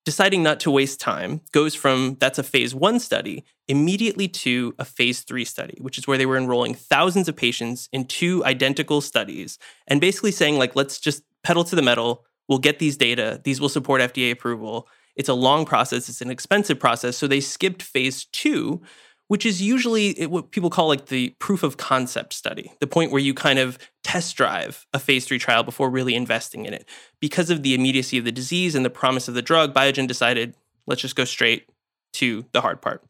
deciding 0.08 0.42
not 0.42 0.62
to 0.62 0.72
waste 0.72 1.02
time 1.02 1.42
goes 1.52 1.76
from 1.76 2.16
that's 2.22 2.40
a 2.40 2.44
phase 2.44 2.74
one 2.74 2.98
study 2.98 3.44
immediately 3.68 4.26
to 4.26 4.74
a 4.80 4.86
phase 4.86 5.20
three 5.20 5.44
study, 5.44 5.78
which 5.82 5.98
is 5.98 6.08
where 6.08 6.18
they 6.18 6.26
were 6.26 6.38
enrolling 6.38 6.74
thousands 6.74 7.28
of 7.28 7.36
patients 7.36 7.90
in 7.92 8.06
two 8.06 8.42
identical 8.46 9.02
studies 9.02 9.60
and 9.86 10.00
basically 10.00 10.32
saying, 10.32 10.58
like, 10.58 10.78
let's 10.78 10.98
just 10.98 11.24
pedal 11.44 11.66
to 11.66 11.76
the 11.76 11.82
metal. 11.82 12.24
We'll 12.48 12.58
get 12.58 12.80
these 12.80 12.96
data. 12.96 13.42
These 13.44 13.60
will 13.60 13.68
support 13.68 14.00
FDA 14.00 14.32
approval. 14.32 14.88
It's 15.18 15.28
a 15.28 15.34
long 15.34 15.66
process, 15.66 16.08
it's 16.08 16.22
an 16.22 16.32
expensive 16.32 16.80
process. 16.80 17.18
So 17.18 17.28
they 17.28 17.42
skipped 17.42 17.84
phase 17.84 18.28
two 18.32 18.82
which 19.28 19.46
is 19.46 19.62
usually 19.62 20.18
eh, 20.20 20.26
what 20.26 20.52
people 20.52 20.70
call 20.70 20.88
like 20.88 21.08
the 21.08 21.30
proof 21.40 21.64
of 21.64 21.78
concept 21.78 22.34
study, 22.34 22.72
the 22.80 22.88
point 22.88 23.12
where 23.12 23.22
you 23.22 23.34
kind 23.34 23.60
of 23.60 23.78
test 24.04 24.36
drive 24.36 24.86
a 24.94 25.00
phase 25.00 25.26
three 25.26 25.40
trial 25.40 25.64
before 25.64 25.90
really 25.90 26.16
investing 26.16 26.66
in 26.66 26.74
it. 26.74 26.88
Because 27.20 27.50
of 27.50 27.64
the 27.64 27.74
immediacy 27.74 28.18
of 28.18 28.26
the 28.26 28.32
disease 28.32 28.76
and 28.76 28.86
the 28.86 28.90
promise 28.90 29.28
of 29.28 29.34
the 29.34 29.42
drug, 29.42 29.74
Biogen 29.74 30.08
decided, 30.08 30.56
let's 30.86 31.02
just 31.02 31.16
go 31.16 31.26
straight 31.26 31.70
to 32.14 32.46
the 32.54 32.62
hard 32.62 32.82
part. 32.82 33.04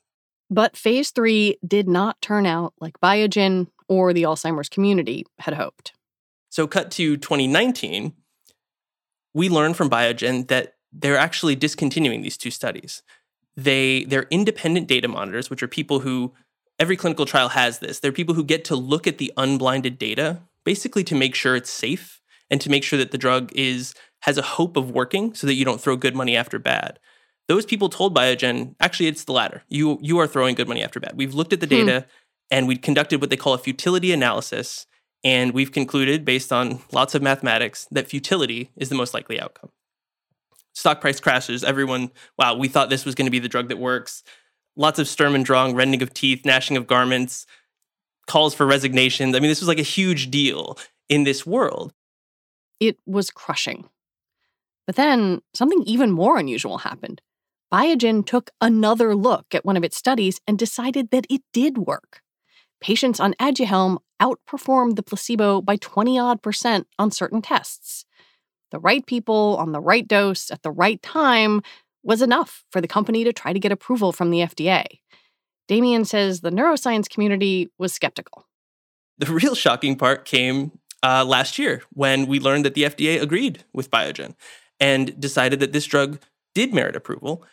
But 0.49 0.77
phase 0.77 1.11
three 1.11 1.57
did 1.65 1.87
not 1.87 2.21
turn 2.21 2.45
out 2.45 2.73
like 2.79 2.99
Biogen 2.99 3.67
or 3.89 4.13
the 4.13 4.23
Alzheimer's 4.23 4.69
community 4.69 5.25
had 5.39 5.53
hoped. 5.53 5.93
So, 6.49 6.67
cut 6.67 6.89
to 6.91 7.17
2019, 7.17 8.13
we 9.33 9.49
learned 9.49 9.75
from 9.75 9.89
Biogen 9.89 10.47
that 10.47 10.75
they're 10.91 11.17
actually 11.17 11.55
discontinuing 11.55 12.21
these 12.21 12.37
two 12.37 12.49
studies 12.49 13.03
they 13.57 14.05
they're 14.05 14.27
independent 14.29 14.87
data 14.87 15.07
monitors, 15.07 15.49
which 15.49 15.63
are 15.63 15.67
people 15.67 15.99
who 15.99 16.31
every 16.79 16.95
clinical 16.95 17.25
trial 17.25 17.49
has 17.49 17.79
this. 17.79 17.99
They're 17.99 18.11
people 18.11 18.35
who 18.35 18.43
get 18.43 18.63
to 18.65 18.75
look 18.75 19.07
at 19.07 19.17
the 19.17 19.33
unblinded 19.35 19.97
data 19.97 20.41
basically 20.63 21.03
to 21.05 21.15
make 21.15 21.33
sure 21.33 21.55
it's 21.55 21.71
safe 21.71 22.21
and 22.49 22.61
to 22.61 22.69
make 22.69 22.83
sure 22.83 22.99
that 22.99 23.11
the 23.11 23.17
drug 23.17 23.51
is 23.53 23.95
has 24.21 24.37
a 24.37 24.43
hope 24.43 24.77
of 24.77 24.91
working 24.91 25.33
so 25.33 25.47
that 25.47 25.55
you 25.55 25.65
don't 25.65 25.81
throw 25.81 25.97
good 25.97 26.15
money 26.15 26.37
after 26.37 26.59
bad. 26.59 26.99
Those 27.47 27.65
people 27.65 27.89
told 27.89 28.15
Biogen, 28.15 28.75
actually 28.79 29.07
it's 29.07 29.23
the 29.23 29.31
latter. 29.31 29.63
You 29.67 29.97
you 30.01 30.19
are 30.19 30.27
throwing 30.27 30.55
good 30.55 30.67
money 30.67 30.83
after 30.83 30.99
bad. 30.99 31.13
We've 31.15 31.33
looked 31.33 31.53
at 31.53 31.59
the 31.59 31.65
hmm. 31.65 31.85
data 31.85 31.99
hmm. 32.01 32.07
and 32.51 32.67
we 32.67 32.77
conducted 32.77 33.19
what 33.19 33.31
they 33.31 33.37
call 33.37 33.55
a 33.55 33.57
futility 33.57 34.11
analysis 34.11 34.85
and 35.23 35.51
we've 35.51 35.71
concluded 35.71 36.23
based 36.23 36.53
on 36.53 36.79
lots 36.91 37.15
of 37.15 37.23
mathematics 37.23 37.87
that 37.89 38.07
futility 38.07 38.69
is 38.75 38.89
the 38.89 38.95
most 38.95 39.15
likely 39.15 39.41
outcome 39.41 39.71
stock 40.77 41.01
price 41.01 41.19
crashes. 41.19 41.63
Everyone, 41.63 42.11
wow, 42.37 42.55
we 42.55 42.67
thought 42.67 42.89
this 42.89 43.03
was 43.03 43.15
going 43.15 43.25
to 43.25 43.31
be 43.31 43.39
the 43.39 43.49
drug 43.49 43.69
that 43.69 43.79
works. 43.79 44.23
Lots 44.75 44.99
of 44.99 45.07
Sturm 45.07 45.33
and 45.33 45.43
Drang, 45.43 45.75
rending 45.75 46.03
of 46.03 46.13
teeth, 46.13 46.45
gnashing 46.45 46.77
of 46.77 46.85
garments, 46.85 47.47
calls 48.27 48.53
for 48.53 48.65
resignations. 48.65 49.35
I 49.35 49.39
mean, 49.39 49.49
this 49.49 49.59
was 49.59 49.67
like 49.67 49.79
a 49.79 49.83
huge 49.83 50.29
deal 50.29 50.77
in 51.09 51.23
this 51.23 51.47
world. 51.47 51.93
It 52.79 52.97
was 53.07 53.31
crushing. 53.31 53.89
But 54.85 54.95
then 54.95 55.41
something 55.55 55.81
even 55.83 56.11
more 56.11 56.37
unusual 56.37 56.79
happened. 56.79 57.21
Biogen 57.73 58.23
took 58.23 58.51
another 58.61 59.15
look 59.15 59.55
at 59.55 59.65
one 59.65 59.77
of 59.77 59.83
its 59.83 59.97
studies 59.97 60.39
and 60.47 60.59
decided 60.59 61.09
that 61.09 61.25
it 61.27 61.41
did 61.53 61.79
work. 61.79 62.21
Patients 62.79 63.19
on 63.19 63.33
Aduhelm 63.41 63.97
outperformed 64.21 64.95
the 64.95 65.03
placebo 65.03 65.59
by 65.59 65.75
20 65.75 66.19
odd 66.19 66.43
percent 66.43 66.85
on 66.99 67.09
certain 67.09 67.41
tests 67.41 68.05
the 68.71 68.79
right 68.79 69.05
people 69.05 69.57
on 69.59 69.71
the 69.71 69.79
right 69.79 70.07
dose 70.07 70.51
at 70.51 70.63
the 70.63 70.71
right 70.71 71.01
time 71.01 71.61
was 72.03 72.21
enough 72.21 72.63
for 72.71 72.81
the 72.81 72.87
company 72.87 73.23
to 73.23 73.33
try 73.33 73.53
to 73.53 73.59
get 73.59 73.71
approval 73.71 74.11
from 74.11 74.31
the 74.31 74.39
FDA. 74.39 74.85
Damian 75.67 76.05
says 76.05 76.41
the 76.41 76.49
neuroscience 76.49 77.09
community 77.09 77.69
was 77.77 77.93
skeptical. 77.93 78.45
The 79.17 79.31
real 79.31 79.55
shocking 79.55 79.95
part 79.95 80.25
came 80.25 80.71
uh, 81.03 81.25
last 81.25 81.59
year 81.59 81.83
when 81.91 82.27
we 82.27 82.39
learned 82.39 82.65
that 82.65 82.73
the 82.73 82.83
FDA 82.83 83.21
agreed 83.21 83.63
with 83.73 83.91
Biogen 83.91 84.35
and 84.79 85.19
decided 85.19 85.59
that 85.59 85.73
this 85.73 85.85
drug 85.85 86.19
did 86.55 86.73
merit 86.73 86.95
approval. 86.95 87.43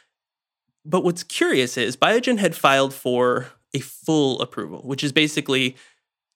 But 0.85 1.05
what's 1.05 1.23
curious 1.23 1.77
is 1.77 1.97
Biogen 1.97 2.39
had 2.39 2.55
filed 2.55 2.95
for 2.95 3.47
a 3.73 3.81
full 3.81 4.41
approval, 4.41 4.83
which 4.85 5.03
is 5.03 5.13
basically 5.13 5.77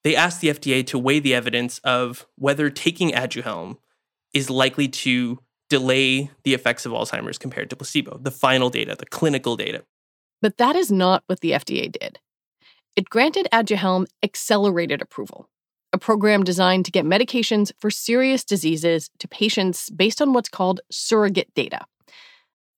they 0.04 0.16
asked 0.16 0.40
the 0.40 0.48
FDA 0.48 0.86
to 0.86 0.98
weigh 0.98 1.20
the 1.20 1.34
evidence 1.34 1.78
of 1.80 2.26
whether 2.36 2.70
taking 2.70 3.10
Aduhelm 3.10 3.78
is 4.34 4.50
likely 4.50 4.88
to 4.88 5.38
delay 5.68 6.30
the 6.44 6.54
effects 6.54 6.86
of 6.86 6.92
Alzheimer's 6.92 7.38
compared 7.38 7.70
to 7.70 7.76
placebo, 7.76 8.18
the 8.18 8.30
final 8.30 8.70
data, 8.70 8.96
the 8.98 9.06
clinical 9.06 9.56
data. 9.56 9.84
But 10.40 10.56
that 10.58 10.76
is 10.76 10.90
not 10.90 11.24
what 11.26 11.40
the 11.40 11.52
FDA 11.52 11.90
did. 11.90 12.20
It 12.96 13.10
granted 13.10 13.48
Aduhelm 13.52 14.06
accelerated 14.22 15.02
approval, 15.02 15.48
a 15.92 15.98
program 15.98 16.42
designed 16.42 16.84
to 16.86 16.90
get 16.90 17.04
medications 17.04 17.72
for 17.78 17.90
serious 17.90 18.44
diseases 18.44 19.10
to 19.18 19.28
patients 19.28 19.90
based 19.90 20.20
on 20.20 20.32
what's 20.32 20.48
called 20.48 20.80
surrogate 20.90 21.52
data, 21.54 21.86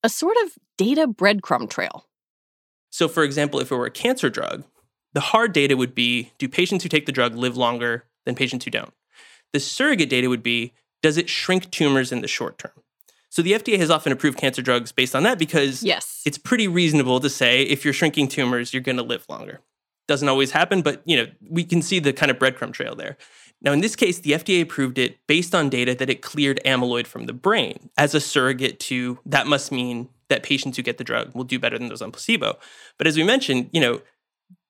a 0.02 0.08
sort 0.08 0.36
of 0.44 0.52
data 0.76 1.06
breadcrumb 1.06 1.68
trail. 1.70 2.06
So, 2.90 3.08
for 3.08 3.22
example, 3.22 3.60
if 3.60 3.70
it 3.70 3.76
were 3.76 3.86
a 3.86 3.90
cancer 3.90 4.28
drug, 4.28 4.64
the 5.12 5.20
hard 5.20 5.52
data 5.52 5.76
would 5.76 5.94
be 5.94 6.32
do 6.38 6.48
patients 6.48 6.82
who 6.82 6.88
take 6.88 7.06
the 7.06 7.12
drug 7.12 7.34
live 7.34 7.56
longer 7.56 8.04
than 8.26 8.34
patients 8.34 8.64
who 8.64 8.70
don't? 8.70 8.92
The 9.52 9.60
surrogate 9.60 10.08
data 10.08 10.28
would 10.28 10.42
be 10.42 10.72
does 11.02 11.16
it 11.16 11.28
shrink 11.28 11.70
tumors 11.70 12.12
in 12.12 12.20
the 12.20 12.28
short 12.28 12.58
term? 12.58 12.72
So 13.30 13.42
the 13.42 13.52
FDA 13.52 13.78
has 13.78 13.90
often 13.90 14.12
approved 14.12 14.38
cancer 14.38 14.60
drugs 14.60 14.90
based 14.90 15.14
on 15.14 15.22
that 15.22 15.38
because 15.38 15.82
yes. 15.84 16.20
it's 16.26 16.36
pretty 16.36 16.66
reasonable 16.66 17.20
to 17.20 17.30
say 17.30 17.62
if 17.62 17.84
you're 17.84 17.94
shrinking 17.94 18.28
tumors, 18.28 18.74
you're 18.74 18.82
going 18.82 18.96
to 18.96 19.04
live 19.04 19.24
longer. 19.28 19.60
Doesn't 20.08 20.28
always 20.28 20.50
happen, 20.50 20.82
but 20.82 21.00
you 21.04 21.16
know, 21.16 21.26
we 21.48 21.62
can 21.62 21.80
see 21.80 22.00
the 22.00 22.12
kind 22.12 22.30
of 22.30 22.38
breadcrumb 22.38 22.72
trail 22.72 22.96
there. 22.96 23.16
Now, 23.62 23.72
in 23.72 23.80
this 23.80 23.94
case, 23.94 24.18
the 24.18 24.32
FDA 24.32 24.62
approved 24.62 24.98
it 24.98 25.18
based 25.28 25.54
on 25.54 25.68
data 25.68 25.94
that 25.94 26.10
it 26.10 26.22
cleared 26.22 26.60
amyloid 26.64 27.06
from 27.06 27.26
the 27.26 27.32
brain 27.32 27.90
as 27.96 28.14
a 28.14 28.20
surrogate 28.20 28.80
to 28.80 29.20
that 29.26 29.46
must 29.46 29.70
mean 29.70 30.08
that 30.28 30.42
patients 30.42 30.76
who 30.76 30.82
get 30.82 30.98
the 30.98 31.04
drug 31.04 31.32
will 31.34 31.44
do 31.44 31.58
better 31.58 31.78
than 31.78 31.88
those 31.88 32.02
on 32.02 32.10
placebo. 32.10 32.58
But 32.98 33.06
as 33.06 33.16
we 33.16 33.22
mentioned, 33.22 33.70
you 33.72 33.80
know, 33.80 34.00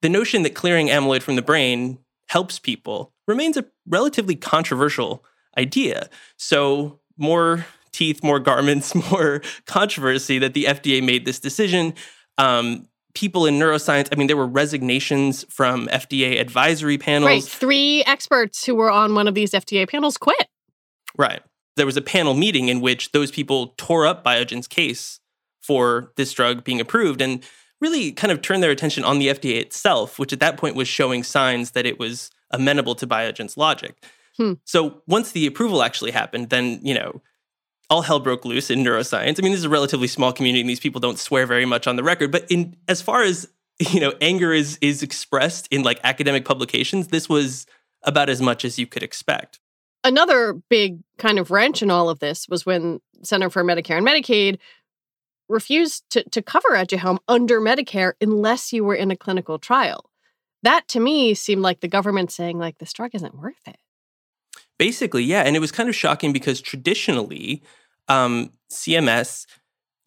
the 0.03 0.09
notion 0.09 0.43
that 0.43 0.55
clearing 0.55 0.89
amyloid 0.89 1.23
from 1.23 1.37
the 1.37 1.43
brain 1.43 1.99
helps 2.29 2.59
people 2.59 3.13
remains 3.27 3.57
a 3.57 3.65
relatively 3.87 4.35
controversial 4.35 5.25
idea. 5.61 6.09
So, 6.37 7.01
more 7.17 7.67
teeth, 7.93 8.23
more 8.23 8.41
garments, 8.41 8.95
more 9.11 9.43
controversy 9.67 10.39
that 10.39 10.55
the 10.55 10.65
FDA 10.65 11.05
made 11.05 11.25
this 11.25 11.39
decision. 11.39 11.95
Um, 12.39 12.89
people 13.15 13.47
in 13.47 13.59
neuroscience, 13.59 14.09
I 14.13 14.17
mean, 14.17 14.27
there 14.27 14.37
were 14.37 14.47
resignations 14.47 15.45
from 15.49 15.89
FDA 15.89 16.41
advisory 16.41 16.99
panels. 16.99 17.27
Right. 17.29 17.43
Three 17.43 18.05
experts 18.05 18.65
who 18.65 18.75
were 18.75 18.91
on 18.91 19.15
one 19.15 19.29
of 19.29 19.35
these 19.35 19.53
FDA 19.53 19.89
panels 19.89 20.17
quit. 20.17 20.47
Right. 21.17 21.43
There 21.77 21.87
was 21.87 21.97
a 21.97 22.03
panel 22.03 22.35
meeting 22.35 22.69
in 22.69 22.81
which 22.81 23.13
those 23.13 23.31
people 23.31 23.69
tore 23.77 24.07
up 24.07 24.25
Biogen's 24.25 24.69
case 24.69 25.21
for 25.63 26.13
this 26.17 26.33
drug 26.33 26.65
being 26.65 26.81
approved 26.81 27.21
and 27.21 27.45
really 27.81 28.13
kind 28.13 28.31
of 28.31 28.43
turned 28.43 28.63
their 28.63 28.71
attention 28.71 29.05
on 29.05 29.19
the 29.19 29.29
FDA 29.29 29.61
itself, 29.61 30.19
which 30.19 30.33
at 30.33 30.41
that 30.41 30.57
point 30.57 30.77
was 30.77 30.89
showing 30.89 31.23
signs 31.23 31.73
that 31.73 31.87
it 31.87 31.99
was 31.99 32.31
amenable 32.51 32.95
to 32.97 33.07
Biogen's 33.07 33.57
logic. 33.57 33.97
Hmm. 34.37 34.55
So 34.65 35.03
once 35.07 35.33
the 35.33 35.47
approval 35.47 35.83
actually 35.83 36.11
happened, 36.11 36.51
then, 36.51 36.81
you 36.83 36.95
know, 36.95 37.21
all 37.89 38.03
hell 38.03 38.21
broke 38.21 38.45
loose 38.45 38.71
in 38.71 38.85
neuroscience. 38.85 39.39
I 39.39 39.43
mean, 39.43 39.53
this 39.53 39.59
is 39.59 39.65
a 39.65 39.71
relatively 39.71 40.07
small 40.07 40.33
community 40.33 40.61
and 40.61 40.71
these 40.71 40.81
people 40.81 41.01
don't 41.01 41.19
swear 41.19 41.47
very 41.47 41.67
much 41.67 41.87
on 41.87 41.97
the 41.97 42.05
record, 42.05 42.31
but 42.31 42.47
in 42.51 42.77
as 42.89 43.03
far 43.03 43.23
as, 43.23 43.49
you 43.79 44.01
know, 44.01 44.15
anger 44.21 44.53
is 44.53 44.79
is 44.81 45.03
expressed 45.03 45.69
in 45.71 45.83
like 45.83 45.99
academic 46.05 46.45
publications, 46.45 47.09
this 47.09 47.29
was 47.29 47.67
about 48.03 48.29
as 48.29 48.41
much 48.41 48.65
as 48.65 48.79
you 48.79 48.87
could 48.87 49.03
expect. 49.03 49.61
Another 50.03 50.55
big 50.71 51.01
kind 51.19 51.39
of 51.39 51.51
wrench 51.51 51.83
in 51.83 51.91
all 51.91 52.09
of 52.09 52.21
this 52.21 52.49
was 52.49 52.65
when 52.65 53.01
Center 53.23 53.51
for 53.51 53.63
Medicare 53.63 53.99
and 53.99 54.07
Medicaid 54.07 54.59
refused 55.51 56.09
to, 56.11 56.23
to 56.31 56.41
cover 56.41 56.71
Aduhelm 56.71 57.19
under 57.29 57.61
Medicare 57.61 58.13
unless 58.21 58.73
you 58.73 58.85
were 58.85 58.95
in 58.95 59.11
a 59.11 59.17
clinical 59.17 59.59
trial. 59.59 60.09
That 60.63 60.89
to 60.89 61.01
me 61.01 61.35
seemed 61.35 61.63
like 61.63 61.81
the 61.81 61.89
government 61.89 62.31
saying, 62.31 62.59
like, 62.59 62.79
this 62.79 62.93
drug 62.93 63.15
isn't 63.15 63.35
worth 63.35 63.67
it. 63.67 63.77
Basically, 64.81 65.23
yeah. 65.23 65.43
And 65.43 65.55
it 65.55 65.61
was 65.61 65.71
kind 65.71 65.91
of 65.91 65.95
shocking 65.95 66.33
because 66.33 66.59
traditionally, 66.59 67.63
um, 68.09 68.51
CMS 68.73 69.45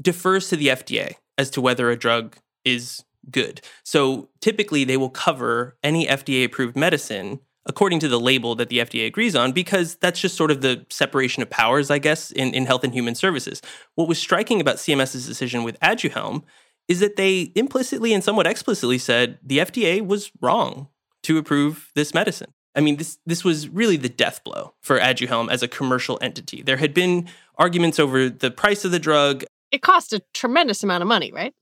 defers 0.02 0.50
to 0.50 0.56
the 0.56 0.70
FDA 0.70 1.18
as 1.38 1.52
to 1.52 1.62
whether 1.62 1.92
a 1.92 1.96
drug 1.96 2.38
is 2.66 3.04
good. 3.30 3.62
So 3.84 4.30
typically, 4.42 4.84
they 4.84 4.98
will 4.98 5.12
cover 5.12 5.78
any 5.84 6.08
FDA 6.08 6.44
approved 6.44 6.76
medicine 6.76 7.40
according 7.68 8.00
to 8.00 8.08
the 8.08 8.20
label 8.20 8.56
that 8.56 8.70
the 8.70 8.80
FDA 8.80 9.06
agrees 9.06 9.36
on, 9.36 9.52
because 9.52 9.94
that's 9.98 10.20
just 10.20 10.36
sort 10.36 10.50
of 10.50 10.62
the 10.62 10.88
separation 10.90 11.44
of 11.44 11.52
powers, 11.52 11.92
I 11.92 12.00
guess, 12.00 12.32
in, 12.32 12.56
in 12.56 12.66
health 12.66 12.84
and 12.84 12.96
human 12.96 13.14
services. 13.14 13.62
What 13.94 14.08
was 14.08 14.18
striking 14.18 14.60
about 14.60 14.78
CMS's 14.78 15.28
decision 15.28 15.62
with 15.62 15.80
Aduhelm 15.82 16.42
is 16.88 17.00
that 17.00 17.16
they 17.16 17.52
implicitly 17.54 18.12
and 18.12 18.24
somewhat 18.24 18.48
explicitly 18.48 18.98
said 18.98 19.38
the 19.44 19.60
FDA 19.60 20.04
was 20.04 20.32
wrong 20.42 20.88
to 21.22 21.38
approve 21.38 21.92
this 21.94 22.12
medicine. 22.16 22.53
I 22.76 22.82
mean, 22.82 22.98
this 22.98 23.20
this 23.26 23.44
was 23.44 23.70
really 23.70 23.98
the 23.98 24.10
death 24.10 24.44
blow 24.44 24.74
for 24.82 25.00
Aduhelm 25.00 25.52
as 25.52 25.62
a 25.62 25.68
commercial 25.68 26.18
entity. 26.22 26.62
There 26.62 26.78
had 26.78 26.94
been 26.94 27.30
arguments 27.58 28.00
over 28.00 28.30
the 28.30 28.52
price 28.52 28.84
of 28.84 28.92
the 28.92 29.00
drug. 29.00 29.44
It 29.72 29.82
cost 29.82 30.14
a 30.14 30.22
tremendous 30.34 30.84
amount 30.84 31.02
of 31.02 31.08
money, 31.08 31.32
right? 31.32 31.54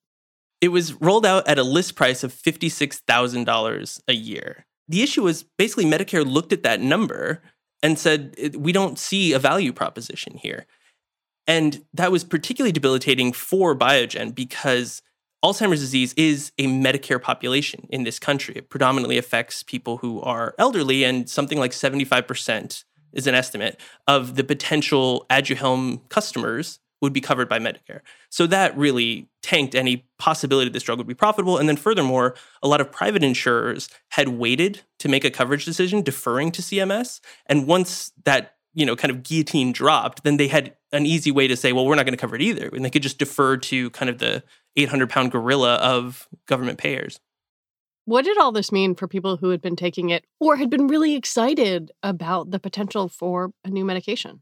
It 0.62 0.70
was 0.70 0.94
rolled 0.94 1.26
out 1.26 1.48
at 1.48 1.58
a 1.58 1.64
list 1.64 1.96
price 1.96 2.24
of 2.24 2.34
$56,000 2.34 4.02
a 4.08 4.14
year. 4.14 4.66
The 4.88 5.02
issue 5.02 5.24
was 5.24 5.44
basically 5.58 5.86
Medicare 5.86 6.26
looked 6.26 6.54
at 6.54 6.64
that 6.64 6.82
number 6.82 7.42
and 7.82 7.98
said, 7.98 8.56
we 8.56 8.72
don't 8.72 9.00
see 9.00 9.34
a 9.34 9.40
value 9.40 9.74
proposition 9.74 10.38
here. 10.38 10.68
And 11.48 11.84
that 11.94 12.12
was 12.12 12.24
particularly 12.24 12.72
debilitating 12.72 13.34
for 13.34 13.76
Biogen 13.76 14.36
because 14.36 15.02
Alzheimer's 15.44 15.80
disease 15.80 16.14
is 16.18 16.52
a 16.60 16.68
Medicare 16.68 17.22
population 17.22 17.88
in 17.90 18.04
this 18.04 18.20
country. 18.20 18.56
It 18.56 18.70
predominantly 18.70 19.18
affects 19.18 19.64
people 19.64 19.98
who 19.98 20.22
are 20.22 20.54
elderly, 20.60 21.04
and 21.04 21.28
something 21.28 21.58
like 21.58 21.72
75% 21.72 22.84
is 23.14 23.28
an 23.28 23.36
estimate 23.36 23.80
of 24.08 24.36
the 24.36 24.44
potential 24.44 25.26
Aduhelm 25.30 26.08
customers 26.10 26.80
would 27.02 27.14
be 27.14 27.22
covered 27.22 27.50
by 27.50 27.58
Medicare. 27.58 28.02
So 28.30 28.46
that 28.48 28.78
really 28.78 29.28
tanked 29.42 29.74
any 29.74 30.06
possibility 30.20 30.70
this 30.70 30.84
drug 30.84 31.00
would 31.00 31.08
be 31.08 31.16
profitable. 31.16 31.58
And 31.58 31.68
then 31.68 31.76
furthermore, 31.76 32.36
a 32.62 32.68
lot 32.68 32.80
of 32.80 32.92
private 32.92 33.24
insurers 33.24 33.90
had 34.10 34.30
waited 34.30 34.82
to 35.00 35.10
make 35.10 35.26
a 35.26 35.32
coverage 35.32 35.66
decision, 35.66 36.04
deferring 36.04 36.52
to 36.52 36.62
CMS. 36.62 37.20
And 37.48 37.66
once 37.66 38.12
that 38.26 38.56
you 38.74 38.86
know 38.86 38.96
kind 38.96 39.12
of 39.12 39.24
guillotine 39.24 39.72
dropped, 39.72 40.24
then 40.24 40.38
they 40.38 40.48
had 40.48 40.76
an 40.92 41.06
easy 41.06 41.32
way 41.32 41.48
to 41.48 41.58
say, 41.58 41.74
well, 41.74 41.86
we're 41.86 41.96
not 41.96 42.06
going 42.06 42.14
to 42.14 42.22
cover 42.22 42.36
it 42.36 42.42
either, 42.42 42.68
and 42.68 42.86
they 42.86 42.90
could 42.90 43.04
just 43.04 43.18
defer 43.18 43.58
to 43.58 43.90
kind 43.92 44.10
of 44.10 44.20
the 44.20 44.44
800 44.76 45.10
pound 45.10 45.32
gorilla 45.32 45.76
of 45.76 46.28
government 46.46 46.78
payers. 46.78 47.20
What 48.06 48.26
did 48.26 48.38
all 48.38 48.52
this 48.52 48.72
mean 48.72 48.96
for 48.96 49.08
people 49.08 49.38
who 49.38 49.50
had 49.50 49.62
been 49.62 49.76
taking 49.76 50.10
it 50.10 50.26
or 50.40 50.58
had 50.58 50.70
been 50.70 50.88
really 50.88 51.16
excited 51.16 51.92
about 52.02 52.52
the 52.52 52.60
potential 52.60 53.08
for 53.08 53.52
a 53.64 53.70
new 53.70 53.86
medication? 53.86 54.42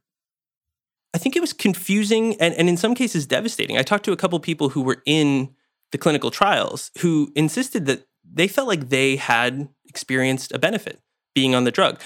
I 1.14 1.18
think 1.18 1.36
it 1.36 1.42
was 1.42 1.54
confusing 1.54 2.40
and, 2.40 2.54
and 2.54 2.70
in 2.70 2.78
some 2.78 2.96
cases 2.96 3.26
devastating. 3.26 3.78
I 3.78 3.82
talked 3.82 4.06
to 4.06 4.12
a 4.12 4.18
couple 4.18 4.40
people 4.40 4.70
who 4.70 4.82
were 4.82 5.02
in 5.06 5.54
the 5.92 5.98
clinical 5.98 6.32
trials 6.32 6.92
who 7.00 7.32
insisted 7.36 7.86
that 7.88 8.06
they 8.32 8.48
felt 8.48 8.68
like 8.68 8.90
they 8.90 9.16
had 9.16 9.70
experienced 9.88 10.52
a 10.52 10.60
benefit 10.60 11.02
being 11.34 11.56
on 11.56 11.64
the 11.64 11.72
drug. 11.72 12.00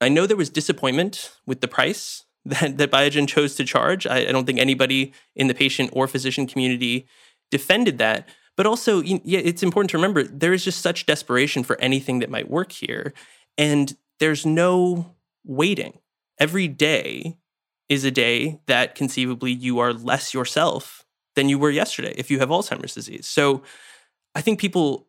I 0.00 0.08
know 0.08 0.26
there 0.26 0.36
was 0.36 0.50
disappointment 0.50 1.32
with 1.46 1.60
the 1.60 1.68
price 1.68 2.24
that, 2.44 2.78
that 2.78 2.90
Biogen 2.90 3.28
chose 3.28 3.54
to 3.56 3.64
charge. 3.64 4.06
I, 4.06 4.28
I 4.28 4.32
don't 4.32 4.46
think 4.46 4.58
anybody 4.58 5.12
in 5.36 5.48
the 5.48 5.54
patient 5.54 5.90
or 5.92 6.06
physician 6.08 6.46
community 6.46 7.06
defended 7.50 7.98
that. 7.98 8.28
But 8.56 8.66
also, 8.66 9.02
yeah, 9.02 9.38
it's 9.38 9.62
important 9.62 9.90
to 9.90 9.96
remember 9.96 10.24
there 10.24 10.52
is 10.52 10.64
just 10.64 10.82
such 10.82 11.06
desperation 11.06 11.62
for 11.62 11.80
anything 11.80 12.18
that 12.18 12.30
might 12.30 12.50
work 12.50 12.72
here. 12.72 13.12
And 13.56 13.96
there's 14.18 14.44
no 14.44 15.14
waiting. 15.44 15.98
Every 16.40 16.68
day 16.68 17.36
is 17.88 18.04
a 18.04 18.10
day 18.10 18.60
that 18.66 18.94
conceivably 18.94 19.52
you 19.52 19.78
are 19.78 19.92
less 19.92 20.34
yourself 20.34 21.04
than 21.36 21.48
you 21.48 21.58
were 21.58 21.70
yesterday 21.70 22.12
if 22.16 22.30
you 22.30 22.40
have 22.40 22.48
Alzheimer's 22.48 22.94
disease. 22.94 23.26
So 23.26 23.62
I 24.34 24.40
think 24.40 24.60
people 24.60 25.06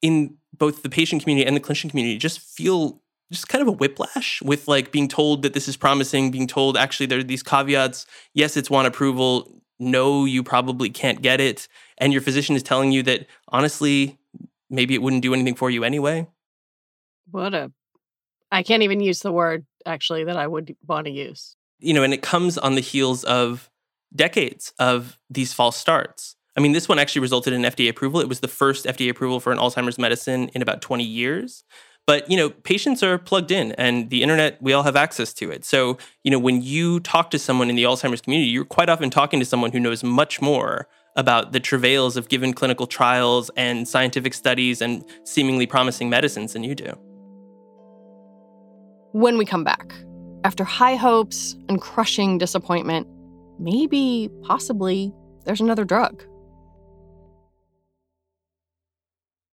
in 0.00 0.36
both 0.56 0.82
the 0.82 0.88
patient 0.88 1.22
community 1.22 1.46
and 1.46 1.56
the 1.56 1.60
clinician 1.60 1.90
community 1.90 2.18
just 2.18 2.40
feel 2.40 3.02
just 3.32 3.48
kind 3.48 3.62
of 3.62 3.68
a 3.68 3.72
whiplash 3.72 4.40
with 4.42 4.68
like 4.68 4.92
being 4.92 5.08
told 5.08 5.42
that 5.42 5.52
this 5.52 5.66
is 5.66 5.76
promising, 5.76 6.30
being 6.30 6.46
told 6.46 6.76
actually 6.76 7.06
there 7.06 7.18
are 7.18 7.24
these 7.24 7.42
caveats. 7.42 8.06
Yes, 8.34 8.56
it's 8.56 8.70
one 8.70 8.86
approval. 8.86 9.60
No, 9.78 10.24
you 10.24 10.42
probably 10.42 10.90
can't 10.90 11.22
get 11.22 11.40
it. 11.40 11.68
And 11.98 12.12
your 12.12 12.22
physician 12.22 12.56
is 12.56 12.62
telling 12.62 12.92
you 12.92 13.02
that 13.04 13.26
honestly, 13.48 14.18
maybe 14.70 14.94
it 14.94 15.02
wouldn't 15.02 15.22
do 15.22 15.34
anything 15.34 15.54
for 15.54 15.70
you 15.70 15.84
anyway. 15.84 16.26
What 17.30 17.54
a, 17.54 17.72
I 18.50 18.62
can't 18.62 18.82
even 18.82 19.00
use 19.00 19.20
the 19.20 19.32
word 19.32 19.66
actually 19.84 20.24
that 20.24 20.36
I 20.36 20.46
would 20.46 20.76
want 20.86 21.06
to 21.06 21.12
use 21.12 21.56
you 21.78 21.94
know, 21.94 22.02
and 22.02 22.14
it 22.14 22.22
comes 22.22 22.58
on 22.58 22.74
the 22.74 22.80
heels 22.80 23.24
of 23.24 23.70
decades 24.14 24.72
of 24.78 25.18
these 25.28 25.52
false 25.52 25.76
starts. 25.76 26.36
I 26.56 26.60
mean, 26.60 26.72
this 26.72 26.88
one 26.88 26.98
actually 26.98 27.20
resulted 27.20 27.52
in 27.52 27.62
FDA 27.62 27.88
approval. 27.88 28.20
It 28.20 28.28
was 28.28 28.40
the 28.40 28.48
first 28.48 28.86
FDA 28.86 29.10
approval 29.10 29.40
for 29.40 29.52
an 29.52 29.58
Alzheimer's 29.58 29.98
medicine 29.98 30.48
in 30.48 30.62
about 30.62 30.80
20 30.80 31.04
years. 31.04 31.64
But, 32.06 32.30
you 32.30 32.36
know, 32.36 32.50
patients 32.50 33.02
are 33.02 33.18
plugged 33.18 33.50
in 33.50 33.72
and 33.72 34.10
the 34.10 34.22
internet, 34.22 34.62
we 34.62 34.72
all 34.72 34.84
have 34.84 34.94
access 34.94 35.32
to 35.34 35.50
it. 35.50 35.64
So, 35.64 35.98
you 36.22 36.30
know, 36.30 36.38
when 36.38 36.62
you 36.62 37.00
talk 37.00 37.30
to 37.32 37.38
someone 37.38 37.68
in 37.68 37.74
the 37.74 37.82
Alzheimer's 37.82 38.20
community, 38.20 38.48
you're 38.48 38.64
quite 38.64 38.88
often 38.88 39.10
talking 39.10 39.40
to 39.40 39.46
someone 39.46 39.72
who 39.72 39.80
knows 39.80 40.04
much 40.04 40.40
more 40.40 40.86
about 41.16 41.50
the 41.50 41.58
travails 41.58 42.16
of 42.16 42.28
given 42.28 42.52
clinical 42.52 42.86
trials 42.86 43.50
and 43.56 43.88
scientific 43.88 44.34
studies 44.34 44.80
and 44.80 45.04
seemingly 45.24 45.66
promising 45.66 46.08
medicines 46.08 46.52
than 46.52 46.62
you 46.62 46.76
do. 46.76 46.92
When 49.12 49.36
we 49.36 49.44
come 49.44 49.64
back, 49.64 49.92
after 50.44 50.62
high 50.62 50.94
hopes 50.94 51.56
and 51.68 51.80
crushing 51.80 52.38
disappointment, 52.38 53.08
maybe, 53.58 54.30
possibly, 54.44 55.12
there's 55.44 55.60
another 55.60 55.84
drug. 55.84 56.22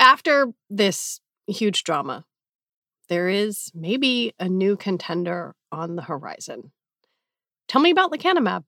After 0.00 0.46
this 0.70 1.20
huge 1.46 1.84
drama, 1.84 2.24
there 3.10 3.28
is 3.28 3.70
maybe 3.74 4.32
a 4.40 4.48
new 4.48 4.78
contender 4.78 5.54
on 5.70 5.96
the 5.96 6.02
horizon. 6.02 6.72
Tell 7.68 7.82
me 7.82 7.90
about 7.90 8.10
lecanemab. 8.10 8.64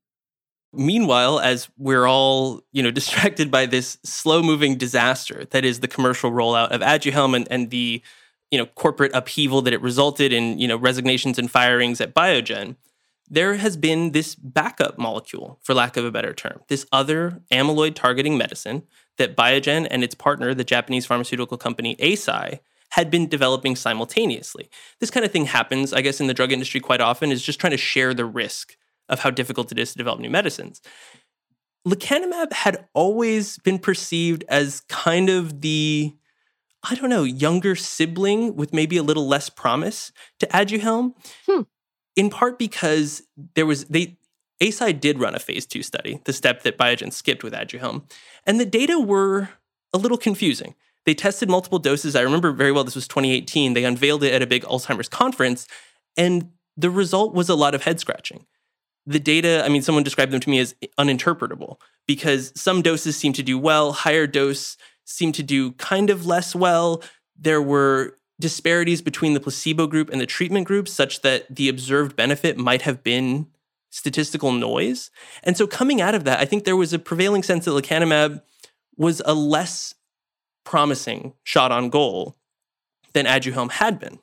Meanwhile, 0.74 1.40
as 1.40 1.70
we're 1.78 2.06
all, 2.06 2.60
you 2.70 2.82
know, 2.82 2.90
distracted 3.00 3.50
by 3.50 3.64
this 3.64 3.98
slow-moving 4.04 4.76
disaster 4.76 5.46
that 5.50 5.64
is 5.64 5.80
the 5.80 5.88
commercial 5.88 6.30
rollout 6.30 6.68
of 6.68 6.82
Aduhelm 6.82 7.34
and, 7.34 7.48
and 7.50 7.70
the, 7.70 8.02
you 8.50 8.58
know, 8.58 8.66
corporate 8.66 9.12
upheaval 9.14 9.62
that 9.62 9.72
it 9.72 9.80
resulted 9.80 10.34
in, 10.34 10.58
you 10.58 10.68
know, 10.68 10.76
resignations 10.76 11.38
and 11.38 11.50
firings 11.50 12.02
at 12.02 12.14
Biogen, 12.14 12.76
there 13.30 13.54
has 13.54 13.78
been 13.78 14.12
this 14.12 14.34
backup 14.34 14.98
molecule, 14.98 15.58
for 15.62 15.72
lack 15.72 15.96
of 15.96 16.04
a 16.04 16.10
better 16.10 16.34
term, 16.34 16.60
this 16.68 16.84
other 16.92 17.40
amyloid 17.50 17.94
targeting 17.94 18.36
medicine 18.36 18.82
that 19.18 19.36
Biogen 19.36 19.86
and 19.90 20.02
its 20.02 20.14
partner, 20.14 20.54
the 20.54 20.64
Japanese 20.64 21.06
pharmaceutical 21.06 21.58
company 21.58 21.96
Eisai, 21.96 22.60
had 22.90 23.10
been 23.10 23.28
developing 23.28 23.74
simultaneously. 23.74 24.68
This 25.00 25.10
kind 25.10 25.24
of 25.24 25.32
thing 25.32 25.46
happens, 25.46 25.92
I 25.92 26.02
guess, 26.02 26.20
in 26.20 26.26
the 26.26 26.34
drug 26.34 26.52
industry 26.52 26.80
quite 26.80 27.00
often, 27.00 27.32
is 27.32 27.42
just 27.42 27.58
trying 27.58 27.70
to 27.70 27.76
share 27.78 28.12
the 28.12 28.26
risk 28.26 28.76
of 29.08 29.20
how 29.20 29.30
difficult 29.30 29.72
it 29.72 29.78
is 29.78 29.92
to 29.92 29.98
develop 29.98 30.20
new 30.20 30.30
medicines. 30.30 30.80
lecanemab 31.86 32.52
had 32.52 32.86
always 32.94 33.58
been 33.58 33.78
perceived 33.78 34.44
as 34.48 34.80
kind 34.88 35.28
of 35.28 35.62
the 35.62 36.14
I 36.84 36.96
don't 36.96 37.10
know, 37.10 37.22
younger 37.22 37.76
sibling 37.76 38.56
with 38.56 38.72
maybe 38.72 38.96
a 38.96 39.04
little 39.04 39.28
less 39.28 39.48
promise 39.48 40.10
to 40.40 40.46
Aduhelm. 40.48 41.14
Hmm. 41.46 41.62
In 42.16 42.28
part 42.28 42.58
because 42.58 43.22
there 43.54 43.66
was 43.66 43.84
they 43.86 44.18
Eisai 44.62 44.98
did 44.98 45.18
run 45.18 45.34
a 45.34 45.40
phase 45.40 45.66
two 45.66 45.82
study, 45.82 46.20
the 46.24 46.32
step 46.32 46.62
that 46.62 46.78
Biogen 46.78 47.12
skipped 47.12 47.42
with 47.42 47.52
Aduhelm, 47.52 48.04
and 48.46 48.60
the 48.60 48.66
data 48.66 49.00
were 49.00 49.48
a 49.92 49.98
little 49.98 50.18
confusing. 50.18 50.74
They 51.04 51.14
tested 51.14 51.50
multiple 51.50 51.80
doses. 51.80 52.14
I 52.14 52.20
remember 52.20 52.52
very 52.52 52.70
well 52.70 52.84
this 52.84 52.94
was 52.94 53.08
2018. 53.08 53.74
They 53.74 53.84
unveiled 53.84 54.22
it 54.22 54.32
at 54.32 54.40
a 54.40 54.46
big 54.46 54.62
Alzheimer's 54.64 55.08
conference, 55.08 55.66
and 56.16 56.50
the 56.76 56.90
result 56.90 57.34
was 57.34 57.48
a 57.48 57.56
lot 57.56 57.74
of 57.74 57.82
head 57.82 57.98
scratching. 57.98 58.46
The 59.04 59.18
data, 59.18 59.64
I 59.64 59.68
mean, 59.68 59.82
someone 59.82 60.04
described 60.04 60.30
them 60.30 60.40
to 60.40 60.50
me 60.50 60.60
as 60.60 60.76
uninterpretable 60.96 61.78
because 62.06 62.52
some 62.54 62.82
doses 62.82 63.16
seem 63.16 63.32
to 63.32 63.42
do 63.42 63.58
well, 63.58 63.92
higher 63.92 64.28
dose 64.28 64.76
seemed 65.04 65.34
to 65.34 65.42
do 65.42 65.72
kind 65.72 66.08
of 66.08 66.24
less 66.24 66.54
well. 66.54 67.02
There 67.36 67.60
were 67.60 68.16
disparities 68.38 69.02
between 69.02 69.34
the 69.34 69.40
placebo 69.40 69.88
group 69.88 70.08
and 70.10 70.20
the 70.20 70.26
treatment 70.26 70.68
group 70.68 70.86
such 70.86 71.22
that 71.22 71.52
the 71.52 71.68
observed 71.68 72.14
benefit 72.14 72.56
might 72.56 72.82
have 72.82 73.02
been 73.02 73.48
statistical 73.92 74.52
noise. 74.52 75.10
And 75.42 75.56
so 75.56 75.66
coming 75.66 76.00
out 76.00 76.14
of 76.14 76.24
that, 76.24 76.40
I 76.40 76.46
think 76.46 76.64
there 76.64 76.76
was 76.76 76.92
a 76.92 76.98
prevailing 76.98 77.42
sense 77.42 77.66
that 77.66 77.72
lecanemab 77.72 78.40
was 78.96 79.20
a 79.24 79.34
less 79.34 79.94
promising 80.64 81.34
shot 81.44 81.70
on 81.70 81.90
goal 81.90 82.36
than 83.12 83.26
Aduhelm 83.26 83.70
had 83.70 84.00
been. 84.00 84.18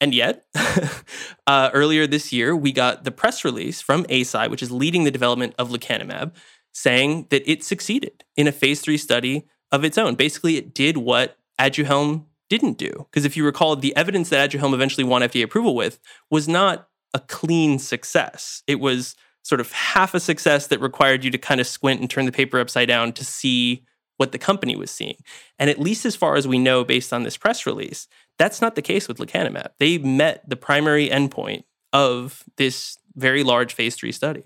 And 0.00 0.14
yet, 0.14 0.44
uh, 1.46 1.70
earlier 1.72 2.06
this 2.06 2.30
year, 2.32 2.54
we 2.54 2.72
got 2.72 3.04
the 3.04 3.10
press 3.10 3.44
release 3.44 3.80
from 3.80 4.04
Eisai, 4.04 4.50
which 4.50 4.62
is 4.62 4.70
leading 4.70 5.04
the 5.04 5.10
development 5.10 5.54
of 5.58 5.70
lecanemab, 5.70 6.32
saying 6.72 7.28
that 7.30 7.48
it 7.50 7.64
succeeded 7.64 8.22
in 8.36 8.46
a 8.46 8.52
phase 8.52 8.82
three 8.82 8.98
study 8.98 9.46
of 9.72 9.82
its 9.82 9.96
own. 9.96 10.14
Basically, 10.14 10.56
it 10.56 10.74
did 10.74 10.98
what 10.98 11.38
Aduhelm 11.58 12.26
didn't 12.50 12.76
do. 12.76 13.06
Because 13.10 13.24
if 13.24 13.34
you 13.34 13.46
recall, 13.46 13.76
the 13.76 13.96
evidence 13.96 14.28
that 14.28 14.50
Aduhelm 14.50 14.74
eventually 14.74 15.04
won 15.04 15.22
FDA 15.22 15.42
approval 15.42 15.74
with 15.74 15.98
was 16.30 16.46
not 16.48 16.88
a 17.14 17.20
clean 17.20 17.78
success. 17.78 18.62
It 18.66 18.80
was 18.80 19.16
sort 19.42 19.60
of 19.60 19.72
half 19.72 20.14
a 20.14 20.20
success 20.20 20.66
that 20.66 20.80
required 20.80 21.24
you 21.24 21.30
to 21.30 21.38
kind 21.38 21.60
of 21.60 21.66
squint 21.66 22.00
and 22.00 22.10
turn 22.10 22.26
the 22.26 22.32
paper 22.32 22.58
upside 22.58 22.88
down 22.88 23.12
to 23.12 23.24
see 23.24 23.84
what 24.16 24.32
the 24.32 24.38
company 24.38 24.76
was 24.76 24.90
seeing. 24.90 25.16
And 25.58 25.68
at 25.70 25.80
least 25.80 26.06
as 26.06 26.16
far 26.16 26.36
as 26.36 26.46
we 26.46 26.58
know, 26.58 26.84
based 26.84 27.12
on 27.12 27.22
this 27.22 27.36
press 27.36 27.66
release, 27.66 28.06
that's 28.38 28.60
not 28.60 28.74
the 28.74 28.82
case 28.82 29.08
with 29.08 29.18
lecanemab. 29.18 29.68
They 29.78 29.98
met 29.98 30.48
the 30.48 30.56
primary 30.56 31.08
endpoint 31.08 31.64
of 31.92 32.44
this 32.56 32.96
very 33.14 33.42
large 33.42 33.72
phase 33.74 33.96
three 33.96 34.12
study. 34.12 34.44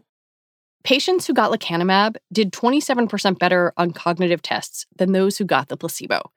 Patients 0.85 1.27
who 1.27 1.35
got 1.35 1.51
lecanemab 1.51 2.17
did 2.33 2.53
27% 2.53 3.39
better 3.39 3.73
on 3.77 3.93
cognitive 3.93 4.43
tests 4.43 4.87
than 4.97 5.13
those 5.13 5.39
who 5.39 5.45
got 5.45 5.69
the 5.69 5.77
placebo. 5.77 6.31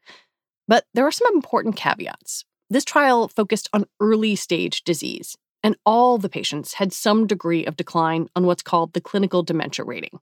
But 0.67 0.85
there 0.93 1.05
are 1.05 1.11
some 1.11 1.33
important 1.33 1.75
caveats. 1.75 2.45
This 2.69 2.85
trial 2.85 3.27
focused 3.27 3.69
on 3.73 3.85
early 3.99 4.35
stage 4.35 4.83
disease, 4.83 5.37
and 5.63 5.75
all 5.85 6.17
the 6.17 6.29
patients 6.29 6.73
had 6.73 6.93
some 6.93 7.27
degree 7.27 7.65
of 7.65 7.77
decline 7.77 8.27
on 8.35 8.45
what's 8.45 8.63
called 8.63 8.93
the 8.93 9.01
clinical 9.01 9.43
dementia 9.43 9.85
rating. 9.85 10.19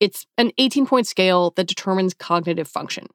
It's 0.00 0.26
an 0.36 0.52
18 0.58 0.86
point 0.86 1.06
scale 1.06 1.52
that 1.56 1.68
determines 1.68 2.14
cognitive 2.14 2.68
function. 2.68 3.06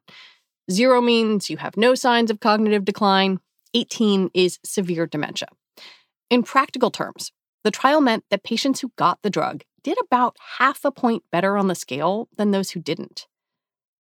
Zero 0.71 1.01
means 1.01 1.49
you 1.49 1.57
have 1.57 1.77
no 1.77 1.95
signs 1.95 2.31
of 2.31 2.39
cognitive 2.39 2.85
decline, 2.85 3.39
18 3.73 4.31
is 4.33 4.59
severe 4.63 5.05
dementia. 5.05 5.47
In 6.29 6.43
practical 6.43 6.91
terms, 6.91 7.31
the 7.63 7.71
trial 7.71 8.01
meant 8.01 8.23
that 8.29 8.43
patients 8.43 8.79
who 8.79 8.91
got 8.95 9.21
the 9.21 9.29
drug 9.29 9.63
did 9.83 9.97
about 9.99 10.37
half 10.57 10.85
a 10.85 10.91
point 10.91 11.23
better 11.31 11.57
on 11.57 11.67
the 11.67 11.75
scale 11.75 12.29
than 12.37 12.51
those 12.51 12.71
who 12.71 12.79
didn't. 12.79 13.27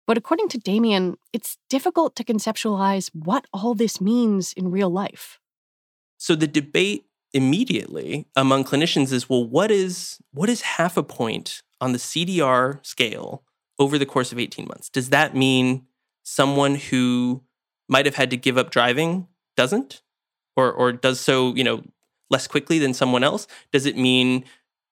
But 0.07 0.17
according 0.17 0.49
to 0.51 0.59
Damian, 0.59 1.17
it's 1.33 1.59
difficult 1.69 2.17
to 2.17 2.25
conceptualize 2.25 3.11
what 3.13 3.47
all 3.53 3.75
this 3.75 4.01
means 4.01 4.53
in 4.55 4.71
real 4.71 4.91
life. 4.91 5.39
So 6.17 6.35
the 6.35 6.47
debate 6.47 7.05
immediately 7.33 8.27
among 8.37 8.65
clinicians 8.65 9.13
is 9.13 9.29
well 9.29 9.45
what 9.45 9.71
is 9.71 10.19
what 10.33 10.49
is 10.49 10.63
half 10.63 10.97
a 10.97 11.03
point 11.03 11.63
on 11.81 11.93
the 11.93 11.99
CDR 11.99 12.85
scale 12.85 13.43
over 13.79 13.99
the 13.99 14.07
course 14.07 14.33
of 14.33 14.39
18 14.39 14.67
months? 14.67 14.89
Does 14.89 15.11
that 15.11 15.37
mean 15.37 15.87
someone 16.23 16.75
who 16.75 17.43
might 17.89 18.07
have 18.07 18.17
had 18.17 18.31
to 18.31 18.37
give 18.37 18.59
up 18.59 18.71
driving 18.71 19.29
doesn't 19.57 20.03
or 20.57 20.73
or 20.73 20.93
does 20.93 21.21
so, 21.21 21.55
you 21.55 21.65
know, 21.65 21.83
less 22.31 22.47
quickly 22.47 22.79
than 22.79 22.95
someone 22.95 23.25
else? 23.25 23.47
Does 23.73 23.87
it 23.87 23.97
mean 23.97 24.45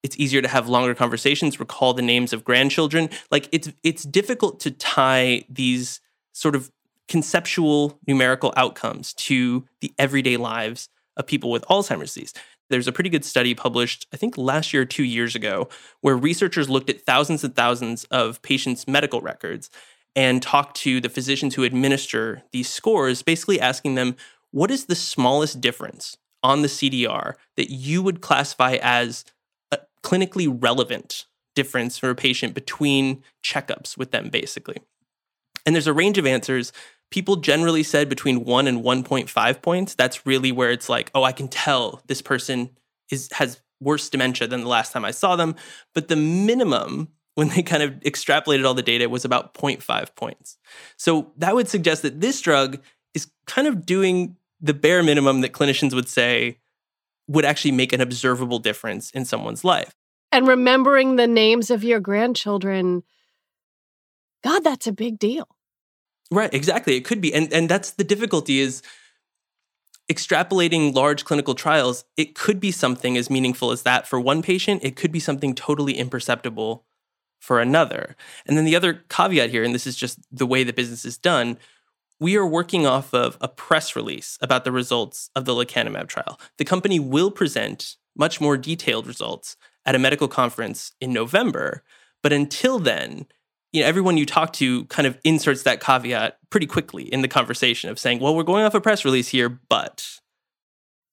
it's 0.03 0.17
easier 0.17 0.41
to 0.41 0.47
have 0.47 0.69
longer 0.69 0.95
conversations, 0.95 1.59
recall 1.59 1.93
the 1.93 2.01
names 2.01 2.33
of 2.33 2.43
grandchildren? 2.43 3.09
Like 3.31 3.49
it's 3.51 3.71
it's 3.83 4.03
difficult 4.03 4.59
to 4.61 4.71
tie 4.71 5.43
these 5.49 6.01
sort 6.33 6.55
of 6.55 6.71
conceptual 7.07 7.99
numerical 8.05 8.53
outcomes 8.57 9.13
to 9.13 9.65
the 9.81 9.93
everyday 9.97 10.37
lives 10.37 10.89
of 11.17 11.27
people 11.27 11.51
with 11.51 11.65
Alzheimer's 11.65 12.13
disease. 12.13 12.33
There's 12.69 12.87
a 12.87 12.91
pretty 12.91 13.09
good 13.09 13.25
study 13.25 13.53
published, 13.53 14.07
I 14.13 14.17
think 14.17 14.37
last 14.37 14.73
year 14.73 14.83
or 14.83 14.85
two 14.85 15.03
years 15.03 15.35
ago, 15.35 15.69
where 16.01 16.15
researchers 16.15 16.69
looked 16.69 16.89
at 16.89 17.01
thousands 17.01 17.43
and 17.43 17.55
thousands 17.55 18.05
of 18.05 18.41
patients' 18.41 18.87
medical 18.87 19.21
records 19.21 19.69
and 20.15 20.41
talked 20.41 20.77
to 20.77 20.99
the 20.99 21.09
physicians 21.09 21.55
who 21.55 21.63
administer 21.63 22.43
these 22.51 22.69
scores, 22.69 23.21
basically 23.21 23.59
asking 23.59 23.95
them, 23.95 24.15
what 24.51 24.71
is 24.71 24.85
the 24.85 24.95
smallest 24.95 25.61
difference 25.61 26.17
on 26.43 26.61
the 26.61 26.67
CDR 26.67 27.33
that 27.55 27.69
you 27.71 28.01
would 28.01 28.21
classify 28.21 28.77
as 28.81 29.25
a 29.71 29.79
clinically 30.03 30.47
relevant 30.61 31.25
difference 31.55 31.97
for 31.97 32.09
a 32.09 32.15
patient 32.15 32.53
between 32.53 33.23
checkups 33.43 33.97
with 33.97 34.11
them, 34.11 34.29
basically? 34.29 34.77
And 35.65 35.75
there's 35.75 35.87
a 35.87 35.93
range 35.93 36.17
of 36.17 36.25
answers 36.25 36.71
people 37.11 37.37
generally 37.37 37.83
said 37.83 38.09
between 38.09 38.43
1 38.43 38.67
and 38.67 38.83
1.5 38.83 39.61
points 39.61 39.95
that's 39.95 40.25
really 40.25 40.51
where 40.51 40.71
it's 40.71 40.89
like 40.89 41.11
oh 41.15 41.23
i 41.23 41.31
can 41.31 41.47
tell 41.47 42.01
this 42.07 42.21
person 42.21 42.69
is 43.11 43.29
has 43.33 43.61
worse 43.79 44.09
dementia 44.09 44.47
than 44.47 44.61
the 44.61 44.67
last 44.67 44.91
time 44.91 45.05
i 45.05 45.11
saw 45.11 45.35
them. 45.35 45.55
But 45.93 46.07
the 46.07 46.15
minimum 46.15 47.09
when 47.35 47.49
they 47.49 47.61
kind 47.61 47.83
of 47.83 47.91
extrapolated 47.99 48.65
all 48.65 48.73
the 48.73 48.81
data 48.81 49.07
was 49.07 49.23
about 49.23 49.53
0.5 49.53 50.15
points. 50.15 50.57
So 50.97 51.31
that 51.37 51.53
would 51.53 51.67
suggest 51.67 52.01
that 52.01 52.19
this 52.19 52.41
drug 52.41 52.81
is 53.13 53.29
kind 53.45 53.67
of 53.67 53.85
doing 53.85 54.37
the 54.59 54.73
bare 54.73 55.03
minimum 55.03 55.41
that 55.41 55.51
clinicians 55.51 55.93
would 55.93 56.09
say 56.09 56.57
would 57.27 57.45
actually 57.45 57.73
make 57.73 57.93
an 57.93 58.01
observable 58.01 58.57
difference 58.57 59.11
in 59.11 59.23
someone's 59.23 59.63
life. 59.63 59.93
And 60.31 60.47
remembering 60.47 61.15
the 61.15 61.27
names 61.27 61.69
of 61.69 61.83
your 61.83 61.99
grandchildren 61.99 63.03
god 64.43 64.63
that's 64.63 64.87
a 64.87 64.91
big 64.91 65.17
deal 65.17 65.47
Right, 66.31 66.53
exactly. 66.53 66.95
It 66.95 67.05
could 67.05 67.21
be. 67.21 67.33
And 67.33 67.51
and 67.53 67.69
that's 67.69 67.91
the 67.91 68.03
difficulty 68.03 68.59
is 68.59 68.81
extrapolating 70.11 70.93
large 70.93 71.25
clinical 71.25 71.53
trials, 71.53 72.05
it 72.15 72.33
could 72.33 72.59
be 72.59 72.71
something 72.71 73.17
as 73.17 73.29
meaningful 73.29 73.71
as 73.71 73.83
that 73.83 74.07
for 74.07 74.19
one 74.19 74.41
patient, 74.41 74.83
it 74.83 74.95
could 74.95 75.11
be 75.11 75.19
something 75.19 75.53
totally 75.53 75.97
imperceptible 75.97 76.85
for 77.39 77.59
another. 77.59 78.15
And 78.45 78.57
then 78.57 78.65
the 78.65 78.75
other 78.75 79.03
caveat 79.09 79.49
here 79.49 79.63
and 79.63 79.75
this 79.75 79.85
is 79.85 79.95
just 79.95 80.19
the 80.31 80.45
way 80.45 80.63
the 80.63 80.73
business 80.73 81.05
is 81.05 81.17
done, 81.17 81.57
we 82.19 82.35
are 82.35 82.47
working 82.47 82.85
off 82.85 83.13
of 83.13 83.37
a 83.41 83.47
press 83.47 83.95
release 83.95 84.37
about 84.41 84.63
the 84.63 84.71
results 84.71 85.29
of 85.35 85.45
the 85.45 85.53
lecanemab 85.53 86.07
trial. 86.07 86.39
The 86.57 86.65
company 86.65 86.99
will 86.99 87.29
present 87.29 87.95
much 88.15 88.41
more 88.41 88.57
detailed 88.57 89.07
results 89.07 89.55
at 89.85 89.93
a 89.93 89.99
medical 89.99 90.27
conference 90.27 90.93
in 90.99 91.13
November, 91.13 91.83
but 92.23 92.33
until 92.33 92.79
then, 92.79 93.27
you 93.77 93.83
know, 93.83 93.89
everyone 93.89 94.17
you 94.17 94.25
talk 94.25 94.53
to 94.53 94.85
kind 94.85 95.05
of 95.05 95.19
inserts 95.23 95.61
that 95.63 95.79
caveat 95.79 96.39
pretty 96.49 96.65
quickly 96.65 97.03
in 97.03 97.21
the 97.21 97.27
conversation 97.27 97.91
of 97.91 97.99
saying, 97.99 98.19
well, 98.19 98.35
we're 98.35 98.41
going 98.41 98.65
off 98.65 98.73
a 98.73 98.81
press 98.81 99.05
release 99.05 99.27
here, 99.27 99.49
but. 99.69 100.19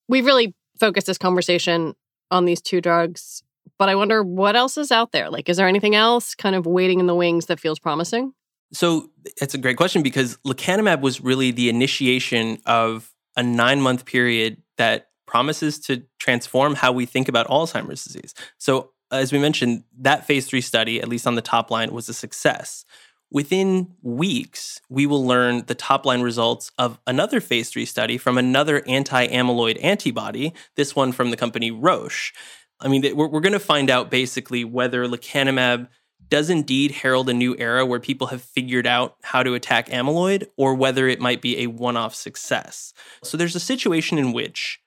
We've 0.09 0.25
really 0.25 0.55
focused 0.81 1.07
this 1.07 1.19
conversation 1.19 1.95
on 2.31 2.47
these 2.47 2.63
two 2.63 2.81
drugs, 2.81 3.43
but 3.79 3.91
I 3.91 3.97
wonder 3.97 4.23
what 4.23 4.57
else 4.57 4.79
is 4.79 4.91
out 4.91 5.13
there? 5.13 5.29
Like, 5.29 5.51
is 5.51 5.59
there 5.59 5.69
anything 5.69 5.95
else 5.95 6.35
kind 6.35 6.57
of 6.57 6.65
waiting 6.65 7.01
in 7.01 7.07
the 7.07 7.15
wings 7.15 7.47
that 7.47 7.61
feels 7.61 7.79
promising? 7.79 8.33
So 8.73 9.11
it's 9.41 9.53
a 9.53 9.59
great 9.59 9.77
question 9.77 10.03
because 10.03 10.39
lecanemab 10.39 11.03
was 11.03 11.21
really 11.21 11.51
the 11.51 11.69
initiation 11.69 12.59
of 12.65 13.13
a 13.37 13.43
nine 13.43 13.83
month 13.83 14.07
period 14.07 14.63
that 14.79 15.09
promises 15.27 15.79
to 15.81 16.03
transform 16.19 16.77
how 16.77 16.93
we 16.93 17.05
think 17.05 17.29
about 17.29 17.47
Alzheimer's 17.49 18.05
disease. 18.05 18.33
So 18.57 18.93
Uh, 19.15 19.19
as 19.19 19.33
we 19.33 19.39
mentioned, 19.39 19.85
that 19.97 20.27
phase 20.27 20.47
three 20.47 20.61
study, 20.61 21.01
at 21.01 21.09
least 21.09 21.27
on 21.27 21.37
the 21.37 21.43
top 21.43 21.71
line, 21.71 21.93
was 21.93 22.09
a 22.09 22.15
success. 22.15 22.85
Within 23.31 23.95
weeks, 24.03 24.81
we 24.89 25.07
will 25.07 25.25
learn 25.25 25.65
the 25.67 25.75
top 25.75 26.05
line 26.05 26.21
results 26.21 26.73
of 26.79 26.99
another 27.07 27.41
phase 27.41 27.71
three 27.71 27.85
study 27.85 28.19
from 28.19 28.37
another 28.37 28.83
anti 28.89 29.29
amyloid 29.29 29.83
antibody, 29.83 30.53
this 30.75 30.97
one 30.97 31.13
from 31.13 31.31
the 31.31 31.37
company 31.37 31.71
Roche. 31.71 32.33
I 32.81 32.89
mean, 32.89 33.03
we're, 33.17 33.29
we're 33.29 33.41
going 33.41 33.53
to 33.53 33.61
find 33.61 33.89
out 33.89 34.11
basically 34.11 34.65
whether 34.65 35.07
lecanemab 35.07 35.89
does 36.29 36.51
indeed 36.51 36.91
herald 36.91 37.29
a 37.29 37.35
new 37.35 37.55
era 37.57 37.87
where 37.87 38.01
people 38.01 38.29
have 38.29 38.43
figured 38.43 38.87
out 38.87 39.17
how 39.23 39.45
to 39.45 39.55
attack 39.55 39.89
amyloid 39.91 40.45
or 40.57 40.75
whether 40.75 41.07
it 41.07 41.21
might 41.21 41.41
be 41.41 41.59
a 41.61 41.69
one 41.69 41.97
off 41.97 42.17
success. 42.17 42.93
So 43.23 43.37
there's 43.37 43.55
a 43.55 43.61
situation 43.61 44.19
in 44.19 44.33
which, 44.33 44.81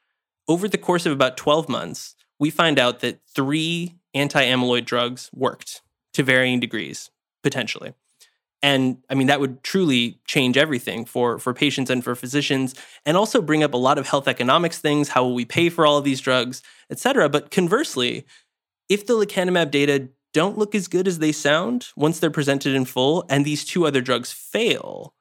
over 0.50 0.68
the 0.68 0.78
course 0.78 1.06
of 1.06 1.13
about 1.13 1.38
12 1.38 1.70
months, 1.70 2.16
we 2.40 2.50
find 2.50 2.78
out 2.78 3.00
that 3.00 3.22
three 3.34 3.97
anti 4.13 4.43
amyloid 4.43 4.86
drugs 4.86 5.30
worked 5.34 5.82
to 6.13 6.24
varying 6.24 6.60
degrees, 6.60 7.12
potentially. 7.43 7.93
And 8.63 8.98
I 9.10 9.13
mean, 9.13 9.28
that 9.28 9.39
would 9.39 9.63
truly 9.63 10.20
change 10.26 10.58
everything 10.58 11.06
for, 11.06 11.38
for 11.38 11.54
patients 11.54 11.91
and 11.91 12.04
for 12.04 12.15
physicians, 12.15 12.74
and 13.06 13.15
also 13.15 13.41
bring 13.41 13.63
up 13.63 13.74
a 13.74 13.78
lot 13.78 13.98
of 13.98 14.08
health 14.08 14.28
economics 14.28 14.80
things. 14.80 15.10
How 15.10 15.24
will 15.24 15.36
we 15.36 15.46
pay 15.46 15.70
for 15.70 15.86
all 15.86 15.98
of 15.98 16.04
these 16.04 16.22
drugs, 16.22 16.63
et 16.89 16.98
cetera? 16.98 17.30
But 17.30 17.52
conversely, 17.52 18.26
if 18.89 19.06
the 19.06 19.13
lecanemab 19.13 19.70
data 19.70 20.10
don't 20.34 20.58
look 20.58 20.74
as 20.74 20.88
good 20.88 21.08
as 21.08 21.20
they 21.20 21.32
sound 21.32 21.89
once 21.96 22.20
they're 22.20 22.32
presented 22.32 22.74
in 22.74 22.86
full, 22.86 23.26
and 23.30 23.46
these 23.46 23.63
two 23.63 23.86
other 23.86 24.02
drugs 24.02 24.32
fail, 24.32 25.13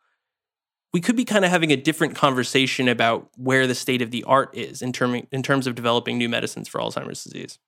we 0.92 1.01
could 1.01 1.16
be 1.16 1.25
kind 1.25 1.44
of 1.44 1.51
having 1.51 1.70
a 1.70 1.77
different 1.77 2.14
conversation 2.14 2.88
about 2.88 3.29
where 3.37 3.66
the 3.66 3.75
state 3.75 4.01
of 4.01 4.11
the 4.11 4.25
art 4.25 4.51
is 4.55 4.81
in, 4.81 4.92
term, 4.92 5.14
in 5.31 5.42
terms 5.42 5.66
of 5.66 5.75
developing 5.75 6.16
new 6.16 6.29
medicines 6.29 6.68
for 6.68 6.81
Alzheimer's 6.81 7.22
disease. 7.22 7.59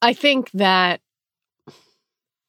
I 0.00 0.12
think 0.12 0.50
that 0.52 1.00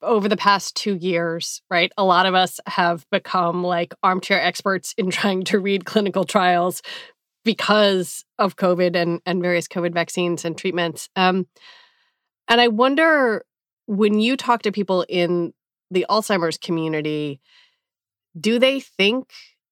over 0.02 0.30
the 0.30 0.38
past 0.38 0.76
two 0.76 0.96
years, 0.96 1.62
right, 1.70 1.92
a 1.98 2.04
lot 2.04 2.26
of 2.26 2.34
us 2.34 2.60
have 2.68 3.06
become 3.12 3.64
like 3.64 3.94
armchair 4.04 4.42
experts 4.42 4.94
in 4.98 5.10
trying 5.12 5.44
to 5.46 5.60
read 5.60 5.86
clinical 5.86 6.24
trials 6.24 6.82
because 7.44 8.24
of 8.38 8.56
COVID 8.56 8.96
and, 8.96 9.22
and 9.26 9.42
various 9.42 9.68
COVID 9.68 9.94
vaccines 9.94 10.46
and 10.46 10.58
treatments. 10.58 11.10
Um, 11.16 11.48
and 12.48 12.60
I 12.60 12.68
wonder 12.68 13.46
when 13.86 14.20
you 14.20 14.38
talk 14.38 14.64
to 14.64 14.72
people 14.72 15.06
in 15.08 15.54
the 15.90 16.06
Alzheimer's 16.10 16.58
community, 16.58 17.42
do 18.40 18.60
they 18.60 18.80
think 18.80 19.32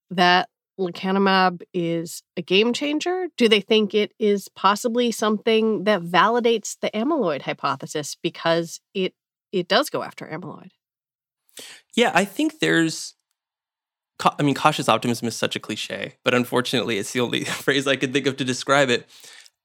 that 0.09 0.49
lecanemab 0.79 1.61
is 1.73 2.23
a 2.35 2.41
game 2.41 2.73
changer? 2.73 3.27
Do 3.37 3.49
they 3.49 3.61
think 3.61 3.93
it 3.93 4.13
is 4.19 4.47
possibly 4.49 5.11
something 5.11 5.83
that 5.85 6.01
validates 6.01 6.77
the 6.79 6.89
amyloid 6.91 7.41
hypothesis 7.41 8.15
because 8.21 8.79
it 8.93 9.13
it 9.51 9.67
does 9.67 9.89
go 9.89 10.03
after 10.03 10.25
amyloid? 10.25 10.69
Yeah, 11.95 12.11
I 12.13 12.25
think 12.25 12.59
there's 12.59 13.15
I 14.39 14.43
mean 14.43 14.55
cautious 14.55 14.89
optimism 14.89 15.27
is 15.27 15.35
such 15.35 15.55
a 15.55 15.59
cliche, 15.59 16.15
but 16.23 16.33
unfortunately 16.33 16.97
it's 16.97 17.11
the 17.11 17.21
only 17.21 17.43
phrase 17.45 17.87
I 17.87 17.95
could 17.95 18.13
think 18.13 18.27
of 18.27 18.37
to 18.37 18.45
describe 18.45 18.89
it. 18.89 19.07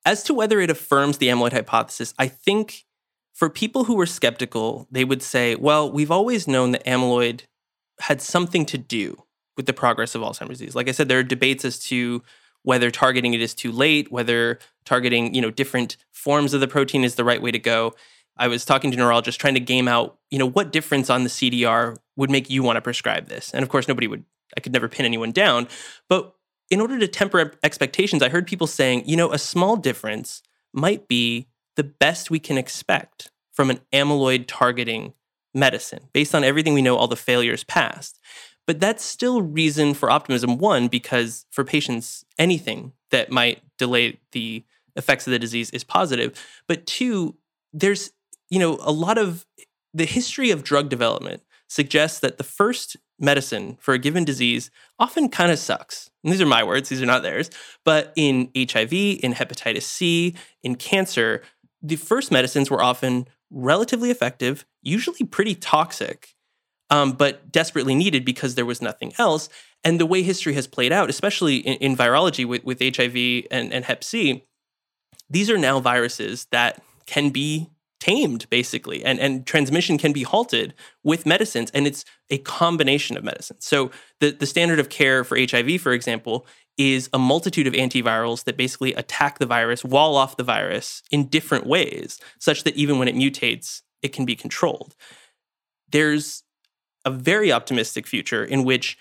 As 0.05 0.23
to 0.25 0.35
whether 0.35 0.61
it 0.61 0.71
affirms 0.71 1.19
the 1.19 1.29
amyloid 1.29 1.53
hypothesis, 1.53 2.13
I 2.19 2.27
think 2.27 2.85
for 3.33 3.49
people 3.49 3.85
who 3.85 3.95
were 3.95 4.07
skeptical, 4.07 4.89
they 4.91 5.05
would 5.05 5.23
say, 5.23 5.55
well, 5.55 5.91
we've 5.91 6.11
always 6.11 6.49
known 6.49 6.73
that 6.73 6.85
amyloid 6.85 7.43
had 8.01 8.21
something 8.21 8.67
to 8.67 8.79
do 8.79 9.22
with 9.57 9.67
the 9.67 9.73
progress 9.73 10.15
of 10.15 10.23
Alzheimer's 10.23 10.59
disease. 10.59 10.75
Like 10.75 10.89
I 10.89 10.93
said, 10.93 11.09
there 11.09 11.19
are 11.19 11.25
debates 11.25 11.65
as 11.65 11.79
to 11.85 12.23
whether 12.63 12.91
targeting 12.91 13.35
it 13.35 13.41
is 13.41 13.55
too 13.55 13.73
late, 13.73 14.11
whether 14.11 14.59
targeting, 14.85 15.35
you 15.35 15.41
know, 15.41 15.51
different 15.51 15.97
forms 16.11 16.55
of 16.55 16.61
the 16.61 16.69
protein 16.69 17.05
is 17.05 17.17
the 17.17 17.25
right 17.25 17.43
way 17.43 17.51
to 17.51 17.59
go. 17.59 17.95
I 18.37 18.49
was 18.49 18.65
talking 18.65 18.91
to 18.91 18.97
neurologists 18.97 19.39
trying 19.39 19.55
to 19.55 19.61
game 19.61 19.89
out, 19.89 20.19
you 20.31 20.39
know, 20.39 20.49
what 20.49 20.73
difference 20.73 21.11
on 21.11 21.25
the 21.25 21.29
CDR 21.29 21.97
would 22.17 22.31
make 22.31 22.49
you 22.49 22.63
want 22.63 22.77
to 22.77 22.81
prescribe 22.81 23.29
this. 23.29 23.51
And 23.53 23.63
of 23.63 23.69
course, 23.69 23.89
nobody 23.89 24.07
would, 24.07 24.25
I 24.57 24.61
could 24.61 24.73
never 24.73 24.89
pin 24.89 25.05
anyone 25.05 25.33
down. 25.33 25.69
But 26.09 26.35
in 26.71 26.81
order 26.81 26.99
to 26.99 27.09
temper 27.09 27.53
expectations, 27.63 28.23
I 28.23 28.31
heard 28.31 28.47
people 28.47 28.67
saying, 28.67 29.05
you 29.07 29.17
know, 29.17 29.33
a 29.33 29.39
small 29.39 29.77
difference 29.77 30.43
might 30.73 31.09
be 31.09 31.49
the 31.77 31.85
best 31.85 32.31
we 32.31 32.39
can 32.39 32.57
expect 32.57 33.31
from 33.53 33.71
an 33.71 33.81
amyloid 33.93 34.45
targeting 34.47 35.13
medicine 35.55 36.09
based 36.13 36.35
on 36.35 36.45
everything 36.45 36.73
we 36.73 36.83
know, 36.83 36.97
all 36.97 37.09
the 37.09 37.17
failures 37.17 37.65
past. 37.65 38.19
But 38.67 38.81
that's 38.81 39.05
still 39.05 39.43
reason 39.43 39.95
for 39.95 40.11
optimism. 40.11 40.59
One, 40.59 40.89
because 40.89 41.47
for 41.51 41.65
patients, 41.65 42.25
anything 42.39 42.93
that 43.11 43.31
might 43.31 43.63
delay 43.79 44.21
the 44.33 44.65
effects 44.97 45.27
of 45.27 45.33
the 45.33 45.39
disease 45.39 45.71
is 45.71 45.85
positive. 45.85 46.41
But 46.69 46.87
two, 46.87 47.37
there's, 47.73 48.13
you 48.51 48.59
know, 48.59 48.79
a 48.81 48.93
lot 48.93 49.19
of 49.19 49.47
the 49.95 50.05
history 50.05 50.51
of 50.51 50.63
drug 50.63 50.89
development 50.89 51.43
suggests 51.69 52.21
that 52.21 52.39
the 52.39 52.45
first 52.45 52.97
medicine 53.19 53.79
for 53.81 53.95
a 53.95 53.99
given 53.99 54.25
disease 54.25 54.71
often 54.99 55.29
kind 55.29 55.51
of 55.51 55.59
sucks. 55.59 56.11
And 56.23 56.33
these 56.33 56.41
are 56.41 56.47
my 56.47 56.63
words, 56.63 56.89
these 56.89 57.01
are 57.03 57.07
not 57.07 57.23
theirs. 57.23 57.51
But 57.85 58.13
in 58.15 58.51
HIV, 58.57 58.93
in 58.93 59.35
hepatitis 59.35 59.83
C, 59.83 60.35
in 60.63 60.75
cancer, 60.75 61.43
the 61.81 61.97
first 61.97 62.31
medicines 62.31 62.71
were 62.71 62.83
often 62.83 63.27
relatively 63.51 64.11
effective, 64.11 64.67
usually 64.83 65.25
pretty 65.25 65.55
toxic, 65.55 66.35
um, 66.93 67.13
but 67.13 67.51
desperately 67.51 67.95
needed 67.95 68.23
because 68.23 68.55
there 68.55 68.67
was 68.67 68.83
nothing 68.83 69.15
else. 69.19 69.49
And 69.83 69.99
the 69.99 70.05
way 70.05 70.23
history 70.23 70.53
has 70.53 70.67
played 70.67 70.93
out, 70.93 71.09
especially 71.09 71.57
in, 71.57 71.79
in 71.79 71.97
virology 71.97 72.45
with, 72.45 72.63
with 72.65 72.81
HIV 72.81 73.47
and, 73.51 73.73
and 73.73 73.87
Hep 73.87 74.05
C, 74.05 74.45
these 75.31 75.49
are 75.49 75.57
now 75.57 75.81
viruses 75.81 76.47
that 76.53 76.83
can 77.07 77.31
be 77.31 77.71
tamed 77.99 78.51
basically 78.51 79.03
and, 79.05 79.19
and 79.21 79.47
transmission 79.47 79.97
can 79.97 80.13
be 80.13 80.25
halted 80.25 80.75
with 81.05 81.25
medicines 81.25 81.71
and 81.73 81.87
it's 81.87 82.05
a 82.31 82.39
combination 82.39 83.17
of 83.17 83.23
medicines 83.23 83.65
so 83.65 83.93
the, 84.19 84.33
the 84.33 84.45
standard 84.45 84.81
of 84.81 84.89
care 84.89 85.23
for 85.23 85.39
hiv 85.39 85.81
for 85.81 85.93
example 85.93 86.45
is 86.77 87.09
a 87.13 87.19
multitude 87.19 87.69
of 87.69 87.75
antivirals 87.75 88.43
that 88.43 88.57
basically 88.57 88.93
attack 88.95 89.39
the 89.39 89.47
virus 89.47 89.85
wall 89.85 90.17
off 90.17 90.37
the 90.37 90.43
virus 90.43 91.01
in 91.13 91.29
different 91.29 91.65
ways 91.65 92.19
such 92.41 92.65
that 92.65 92.75
even 92.75 92.99
when 92.99 93.07
it 93.07 93.15
mutates 93.15 93.83
it 94.03 94.13
can 94.13 94.25
be 94.25 94.35
controlled 94.35 94.97
there's 95.93 96.43
a 97.05 97.11
very 97.11 97.53
optimistic 97.53 98.07
future 98.07 98.45
in 98.45 98.65
which 98.65 98.99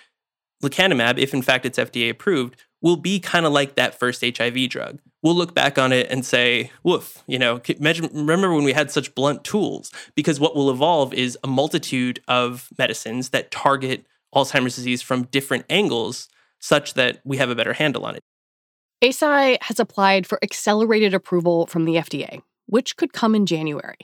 lecanemab, 0.64 1.18
if 1.18 1.34
in 1.34 1.42
fact 1.42 1.66
it's 1.66 1.78
FDA 1.78 2.10
approved, 2.10 2.56
will 2.82 2.98
be 2.98 3.20
kind 3.20 3.46
of 3.46 3.54
like 3.54 3.76
that 3.76 3.98
first 3.98 4.22
HIV 4.22 4.70
drug. 4.70 5.00
We'll 5.24 5.36
look 5.36 5.54
back 5.54 5.78
on 5.78 5.92
it 5.92 6.08
and 6.10 6.26
say, 6.26 6.72
woof, 6.84 7.24
you 7.28 7.38
know, 7.38 7.62
remember 8.12 8.54
when 8.54 8.64
we 8.64 8.74
had 8.74 8.90
such 8.90 9.14
blunt 9.14 9.44
tools? 9.44 9.92
Because 10.16 10.40
what 10.40 10.56
will 10.56 10.72
evolve 10.72 11.14
is 11.14 11.38
a 11.44 11.48
multitude 11.48 12.22
of 12.28 12.70
medicines 12.78 13.30
that 13.30 13.52
target 13.52 14.06
Alzheimer's 14.34 14.76
disease 14.76 15.02
from 15.02 15.24
different 15.26 15.66
angles 15.70 16.28
such 16.60 16.96
that 16.96 17.22
we 17.24 17.38
have 17.38 17.50
a 17.50 17.56
better 17.56 17.74
handle 17.74 18.06
on 18.06 18.16
it. 18.16 18.24
Eisai 19.04 19.58
has 19.62 19.80
applied 19.80 20.26
for 20.26 20.40
accelerated 20.44 21.14
approval 21.14 21.66
from 21.68 21.86
the 21.86 21.96
FDA, 21.96 22.42
which 22.68 22.96
could 22.98 23.14
come 23.14 23.36
in 23.36 23.46
January. 23.46 23.98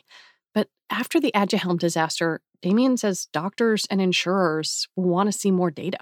But 0.53 0.69
after 0.89 1.19
the 1.19 1.31
Aduhelm 1.35 1.79
disaster, 1.79 2.41
Damian 2.61 2.97
says 2.97 3.27
doctors 3.31 3.85
and 3.89 4.01
insurers 4.01 4.87
will 4.95 5.09
want 5.09 5.31
to 5.31 5.37
see 5.37 5.51
more 5.51 5.71
data. 5.71 5.99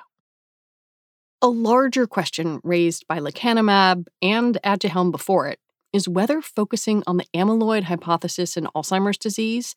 A 1.41 1.47
larger 1.47 2.07
question 2.07 2.59
raised 2.63 3.07
by 3.07 3.19
lecanemab 3.19 4.07
and 4.21 4.57
Aduhelm 4.63 5.11
before 5.11 5.47
it 5.47 5.59
is 5.91 6.07
whether 6.07 6.41
focusing 6.41 7.03
on 7.05 7.17
the 7.17 7.25
amyloid 7.33 7.83
hypothesis 7.83 8.57
in 8.57 8.67
Alzheimer's 8.75 9.17
disease 9.17 9.75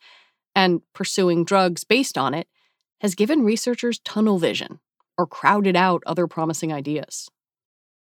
and 0.55 0.81
pursuing 0.95 1.45
drugs 1.45 1.85
based 1.85 2.17
on 2.17 2.35
it 2.35 2.49
has 3.01 3.15
given 3.15 3.45
researchers 3.45 4.01
tunnel 4.01 4.39
vision 4.39 4.81
or 5.17 5.27
crowded 5.27 5.77
out 5.77 6.03
other 6.07 6.27
promising 6.27 6.73
ideas. 6.73 7.29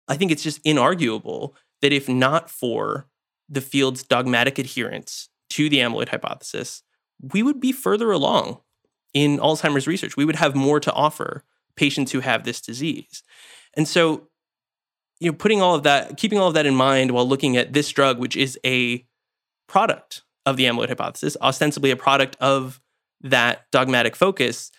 I 0.07 0.15
think 0.15 0.31
it's 0.31 0.43
just 0.43 0.63
inarguable 0.63 1.53
that 1.81 1.93
if 1.93 2.07
not 2.07 2.49
for 2.49 3.07
the 3.49 3.61
field's 3.61 4.03
dogmatic 4.03 4.57
adherence 4.57 5.29
to 5.51 5.69
the 5.69 5.77
amyloid 5.77 6.09
hypothesis, 6.09 6.83
we 7.21 7.43
would 7.43 7.59
be 7.59 7.71
further 7.71 8.11
along 8.11 8.59
in 9.13 9.37
Alzheimer's 9.39 9.87
research. 9.87 10.17
We 10.17 10.25
would 10.25 10.35
have 10.35 10.55
more 10.55 10.79
to 10.79 10.93
offer 10.93 11.43
patients 11.75 12.11
who 12.11 12.19
have 12.19 12.43
this 12.43 12.61
disease. 12.61 13.23
And 13.75 13.87
so, 13.87 14.27
you 15.19 15.31
know, 15.31 15.37
putting 15.37 15.61
all 15.61 15.75
of 15.75 15.83
that, 15.83 16.17
keeping 16.17 16.37
all 16.37 16.47
of 16.47 16.53
that 16.53 16.65
in 16.65 16.75
mind 16.75 17.11
while 17.11 17.27
looking 17.27 17.57
at 17.57 17.73
this 17.73 17.89
drug, 17.89 18.19
which 18.19 18.35
is 18.35 18.59
a 18.65 19.05
product 19.67 20.23
of 20.45 20.57
the 20.57 20.65
amyloid 20.65 20.89
hypothesis, 20.89 21.35
ostensibly 21.41 21.91
a 21.91 21.95
product 21.95 22.35
of 22.39 22.81
that 23.21 23.65
dogmatic 23.71 24.15
focus, 24.15 24.71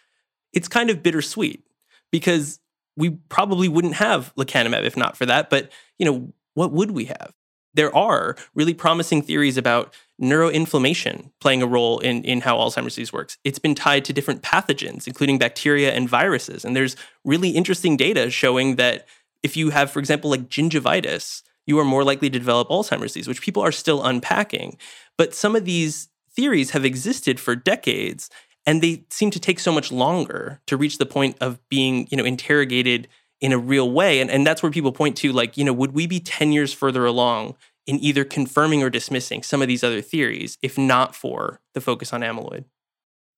it's 0.52 0.68
kind 0.68 0.90
of 0.90 1.02
bittersweet 1.02 1.64
because 2.10 2.60
we 2.96 3.10
probably 3.28 3.68
wouldn't 3.68 3.94
have 3.94 4.34
lecanemab 4.36 4.84
if 4.84 4.96
not 4.96 5.16
for 5.16 5.26
that. 5.26 5.50
But, 5.50 5.70
you 5.98 6.06
know, 6.06 6.32
what 6.54 6.72
would 6.72 6.92
we 6.92 7.06
have? 7.06 7.32
There 7.78 7.94
are 7.94 8.34
really 8.56 8.74
promising 8.74 9.22
theories 9.22 9.56
about 9.56 9.94
neuroinflammation 10.20 11.30
playing 11.40 11.62
a 11.62 11.66
role 11.66 12.00
in, 12.00 12.24
in 12.24 12.40
how 12.40 12.56
Alzheimer's 12.58 12.96
disease 12.96 13.12
works. 13.12 13.38
It's 13.44 13.60
been 13.60 13.76
tied 13.76 14.04
to 14.06 14.12
different 14.12 14.42
pathogens, 14.42 15.06
including 15.06 15.38
bacteria 15.38 15.92
and 15.92 16.08
viruses. 16.08 16.64
And 16.64 16.74
there's 16.74 16.96
really 17.24 17.50
interesting 17.50 17.96
data 17.96 18.30
showing 18.30 18.74
that 18.76 19.06
if 19.44 19.56
you 19.56 19.70
have, 19.70 19.92
for 19.92 20.00
example, 20.00 20.28
like 20.28 20.48
gingivitis, 20.48 21.42
you 21.68 21.78
are 21.78 21.84
more 21.84 22.02
likely 22.02 22.28
to 22.30 22.38
develop 22.38 22.68
Alzheimer's 22.68 23.12
disease, 23.12 23.28
which 23.28 23.42
people 23.42 23.62
are 23.62 23.70
still 23.70 24.04
unpacking. 24.04 24.76
But 25.16 25.32
some 25.32 25.54
of 25.54 25.64
these 25.64 26.08
theories 26.34 26.70
have 26.70 26.84
existed 26.84 27.38
for 27.38 27.54
decades, 27.54 28.28
and 28.66 28.82
they 28.82 29.04
seem 29.10 29.30
to 29.30 29.38
take 29.38 29.60
so 29.60 29.70
much 29.70 29.92
longer 29.92 30.60
to 30.66 30.76
reach 30.76 30.98
the 30.98 31.06
point 31.06 31.36
of 31.40 31.60
being, 31.68 32.08
you 32.10 32.16
know, 32.16 32.24
interrogated 32.24 33.06
in 33.40 33.52
a 33.52 33.58
real 33.58 33.90
way. 33.90 34.20
And, 34.20 34.30
and 34.30 34.46
that's 34.46 34.62
where 34.62 34.72
people 34.72 34.92
point 34.92 35.16
to, 35.18 35.32
like, 35.32 35.56
you 35.56 35.64
know, 35.64 35.72
would 35.72 35.92
we 35.92 36.06
be 36.06 36.20
10 36.20 36.52
years 36.52 36.72
further 36.72 37.06
along 37.06 37.54
in 37.88 37.98
either 38.04 38.22
confirming 38.22 38.82
or 38.82 38.90
dismissing 38.90 39.42
some 39.42 39.62
of 39.62 39.66
these 39.66 39.82
other 39.82 40.02
theories 40.02 40.58
if 40.60 40.76
not 40.76 41.16
for 41.16 41.60
the 41.72 41.80
focus 41.80 42.12
on 42.12 42.20
amyloid? 42.20 42.64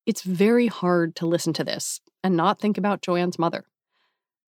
It's 0.07 0.23
very 0.23 0.67
hard 0.67 1.15
to 1.17 1.27
listen 1.27 1.53
to 1.53 1.65
this 1.65 2.01
and 2.25 2.37
not 2.37 2.61
think 2.61 2.77
about 2.77 3.01
Joanne's 3.01 3.39
mother 3.39 3.65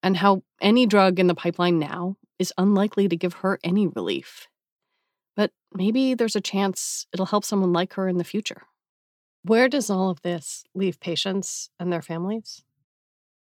and 0.03 0.17
how 0.17 0.43
any 0.61 0.87
drug 0.87 1.21
in 1.21 1.29
the 1.29 1.37
pipeline 1.37 1.79
now 1.79 2.17
is 2.41 2.53
unlikely 2.59 3.09
to 3.09 3.17
give 3.17 3.35
her 3.35 3.61
any 3.63 3.87
relief. 3.87 4.49
But 5.37 5.53
maybe 5.73 6.15
there's 6.15 6.35
a 6.35 6.41
chance 6.41 7.07
it'll 7.13 7.27
help 7.27 7.45
someone 7.45 7.73
like 7.73 7.93
her 7.95 8.09
in 8.09 8.19
the 8.19 8.25
future. 8.25 8.63
Where 9.45 9.69
does 9.69 9.89
all 9.89 10.11
of 10.11 10.23
this 10.23 10.65
leave 10.75 10.99
patients 10.99 11.71
and 11.79 11.93
their 11.93 12.03
families? 12.03 12.65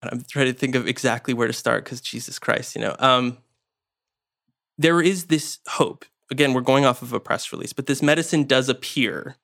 I'm 0.01 0.23
trying 0.27 0.47
to 0.47 0.53
think 0.53 0.73
of 0.73 0.87
exactly 0.87 1.35
where 1.35 1.47
to 1.47 1.53
start 1.53 1.83
because 1.83 2.01
Jesus 2.01 2.39
Christ, 2.39 2.75
you 2.75 2.81
know. 2.81 2.95
Um, 2.97 3.37
there 4.79 5.01
is 5.01 5.25
this 5.25 5.59
hope. 5.67 6.05
Again, 6.31 6.53
we're 6.53 6.61
going 6.61 6.85
off 6.85 7.01
of 7.01 7.13
a 7.13 7.19
press 7.19 7.51
release, 7.51 7.73
but 7.73 7.85
this 7.85 8.01
medicine 8.01 8.43
does 8.43 8.69
appear 8.69 9.37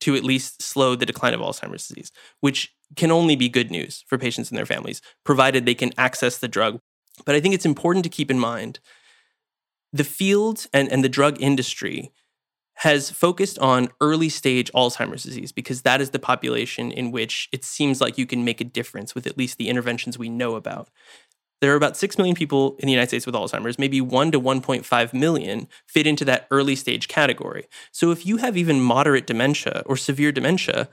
to 0.00 0.16
at 0.16 0.24
least 0.24 0.62
slow 0.62 0.96
the 0.96 1.06
decline 1.06 1.34
of 1.34 1.40
Alzheimer's 1.40 1.86
disease, 1.86 2.10
which 2.40 2.74
can 2.96 3.12
only 3.12 3.36
be 3.36 3.48
good 3.48 3.70
news 3.70 4.04
for 4.08 4.18
patients 4.18 4.50
and 4.50 4.58
their 4.58 4.66
families, 4.66 5.00
provided 5.24 5.64
they 5.64 5.74
can 5.74 5.92
access 5.96 6.38
the 6.38 6.48
drug. 6.48 6.80
But 7.24 7.34
I 7.34 7.40
think 7.40 7.54
it's 7.54 7.66
important 7.66 8.04
to 8.04 8.10
keep 8.10 8.30
in 8.30 8.38
mind 8.38 8.80
the 9.92 10.04
field 10.04 10.66
and, 10.72 10.90
and 10.90 11.04
the 11.04 11.08
drug 11.08 11.40
industry 11.40 12.10
has 12.76 13.10
focused 13.10 13.58
on 13.58 13.88
early 14.00 14.28
stage 14.28 14.72
Alzheimer's 14.72 15.22
disease 15.22 15.52
because 15.52 15.82
that 15.82 16.00
is 16.00 16.10
the 16.10 16.18
population 16.18 16.90
in 16.90 17.12
which 17.12 17.48
it 17.52 17.64
seems 17.64 18.00
like 18.00 18.18
you 18.18 18.26
can 18.26 18.44
make 18.44 18.60
a 18.60 18.64
difference 18.64 19.14
with 19.14 19.26
at 19.26 19.36
least 19.36 19.58
the 19.58 19.68
interventions 19.68 20.18
we 20.18 20.28
know 20.28 20.56
about. 20.56 20.88
There 21.62 21.72
are 21.72 21.76
about 21.76 21.96
6 21.96 22.18
million 22.18 22.34
people 22.34 22.74
in 22.80 22.86
the 22.86 22.92
United 22.92 23.08
States 23.08 23.24
with 23.24 23.36
Alzheimer's. 23.36 23.78
Maybe 23.78 24.00
1 24.00 24.32
to 24.32 24.40
1.5 24.40 25.14
million 25.14 25.68
fit 25.86 26.08
into 26.08 26.24
that 26.24 26.48
early 26.50 26.74
stage 26.74 27.06
category. 27.06 27.66
So 27.92 28.10
if 28.10 28.26
you 28.26 28.38
have 28.38 28.56
even 28.56 28.80
moderate 28.80 29.28
dementia 29.28 29.84
or 29.86 29.96
severe 29.96 30.32
dementia, 30.32 30.88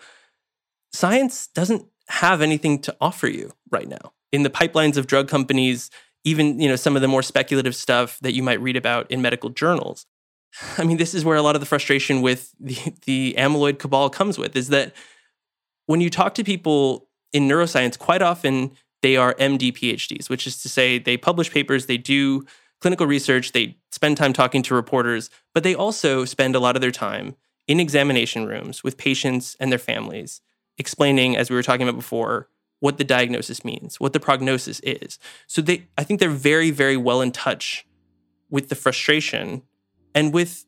science 0.94 1.48
doesn't 1.48 1.88
have 2.10 2.44
anything 2.44 2.78
to 2.84 2.96
offer 3.02 3.28
you 3.28 3.54
right 3.72 3.88
now. 3.88 4.14
In 4.32 4.44
the 4.44 4.52
pipelines 4.52 4.96
of 4.96 5.08
drug 5.08 5.28
companies, 5.28 5.90
even, 6.24 6.60
you 6.60 6.70
know, 6.70 6.76
some 6.76 6.96
of 6.96 7.02
the 7.02 7.08
more 7.08 7.24
speculative 7.24 7.76
stuff 7.76 8.20
that 8.20 8.36
you 8.36 8.44
might 8.44 8.62
read 8.62 8.78
about 8.78 9.10
in 9.10 9.24
medical 9.24 9.50
journals. 9.50 10.06
I 10.78 10.84
mean, 10.84 10.98
this 10.98 11.16
is 11.16 11.26
where 11.26 11.36
a 11.36 11.42
lot 11.42 11.56
of 11.56 11.62
the 11.62 11.66
frustration 11.66 12.22
with 12.22 12.54
the, 12.60 12.94
the 13.06 13.34
amyloid 13.40 13.80
cabal 13.80 14.12
comes 14.12 14.38
with 14.38 14.56
is 14.56 14.68
that 14.68 14.94
when 15.88 16.00
you 16.00 16.12
talk 16.12 16.36
to 16.36 16.44
people 16.44 17.08
in 17.34 17.48
neuroscience, 17.48 17.98
quite 17.98 18.22
often 18.22 18.78
they 19.02 19.16
are 19.16 19.34
MD 19.36 19.72
PhDs, 19.72 20.30
which 20.30 20.46
is 20.46 20.62
to 20.62 20.70
say 20.70 21.00
they 21.00 21.18
publish 21.18 21.52
papers, 21.52 21.86
they 21.86 21.98
do 21.98 22.46
clinical 22.82 23.08
research, 23.08 23.52
they 23.52 23.78
spend 23.92 24.18
time 24.18 24.34
talking 24.34 24.62
to 24.64 24.74
reporters, 24.74 25.30
but 25.54 25.64
they 25.64 25.76
also 25.76 26.26
spend 26.26 26.56
a 26.56 26.60
lot 26.60 26.76
of 26.76 26.82
their 26.82 26.92
time 26.92 27.36
in 27.68 27.80
examination 27.80 28.46
rooms 28.46 28.84
with 28.84 28.98
patients 28.98 29.56
and 29.60 29.72
their 29.72 29.80
families, 29.80 30.42
explaining, 30.78 31.38
as 31.38 31.50
we 31.50 31.56
were 31.56 31.64
talking 31.64 31.88
about 31.88 31.98
before, 31.98 32.50
what 32.80 32.98
the 32.98 33.04
diagnosis 33.04 33.66
means, 33.66 34.00
what 34.00 34.14
the 34.14 34.20
prognosis 34.20 34.80
is. 34.82 35.20
So 35.48 35.62
they 35.62 35.88
I 35.98 36.04
think 36.04 36.20
they're 36.20 36.30
very, 36.30 36.72
very 36.72 36.98
well 36.98 37.22
in 37.22 37.32
touch 37.32 37.86
with 38.50 38.70
the 38.70 38.76
frustration 38.76 39.64
and 40.16 40.34
with 40.34 40.66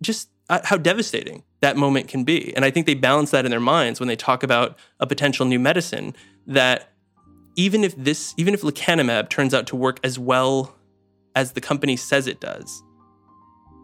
just 0.00 0.30
uh, 0.48 0.60
how 0.64 0.76
devastating 0.76 1.44
that 1.60 1.76
moment 1.76 2.08
can 2.08 2.24
be. 2.24 2.54
And 2.56 2.64
I 2.64 2.70
think 2.70 2.86
they 2.86 2.94
balance 2.94 3.30
that 3.30 3.44
in 3.44 3.50
their 3.50 3.60
minds 3.60 4.00
when 4.00 4.08
they 4.08 4.16
talk 4.16 4.42
about 4.42 4.76
a 4.98 5.06
potential 5.06 5.46
new 5.46 5.60
medicine 5.60 6.14
that 6.46 6.91
even 7.56 7.84
if 7.84 7.94
this, 7.96 8.34
even 8.36 8.54
if 8.54 8.62
lecanemab 8.62 9.28
turns 9.28 9.54
out 9.54 9.66
to 9.68 9.76
work 9.76 10.00
as 10.02 10.18
well 10.18 10.76
as 11.34 11.52
the 11.52 11.60
company 11.60 11.96
says 11.96 12.26
it 12.26 12.40
does, 12.40 12.82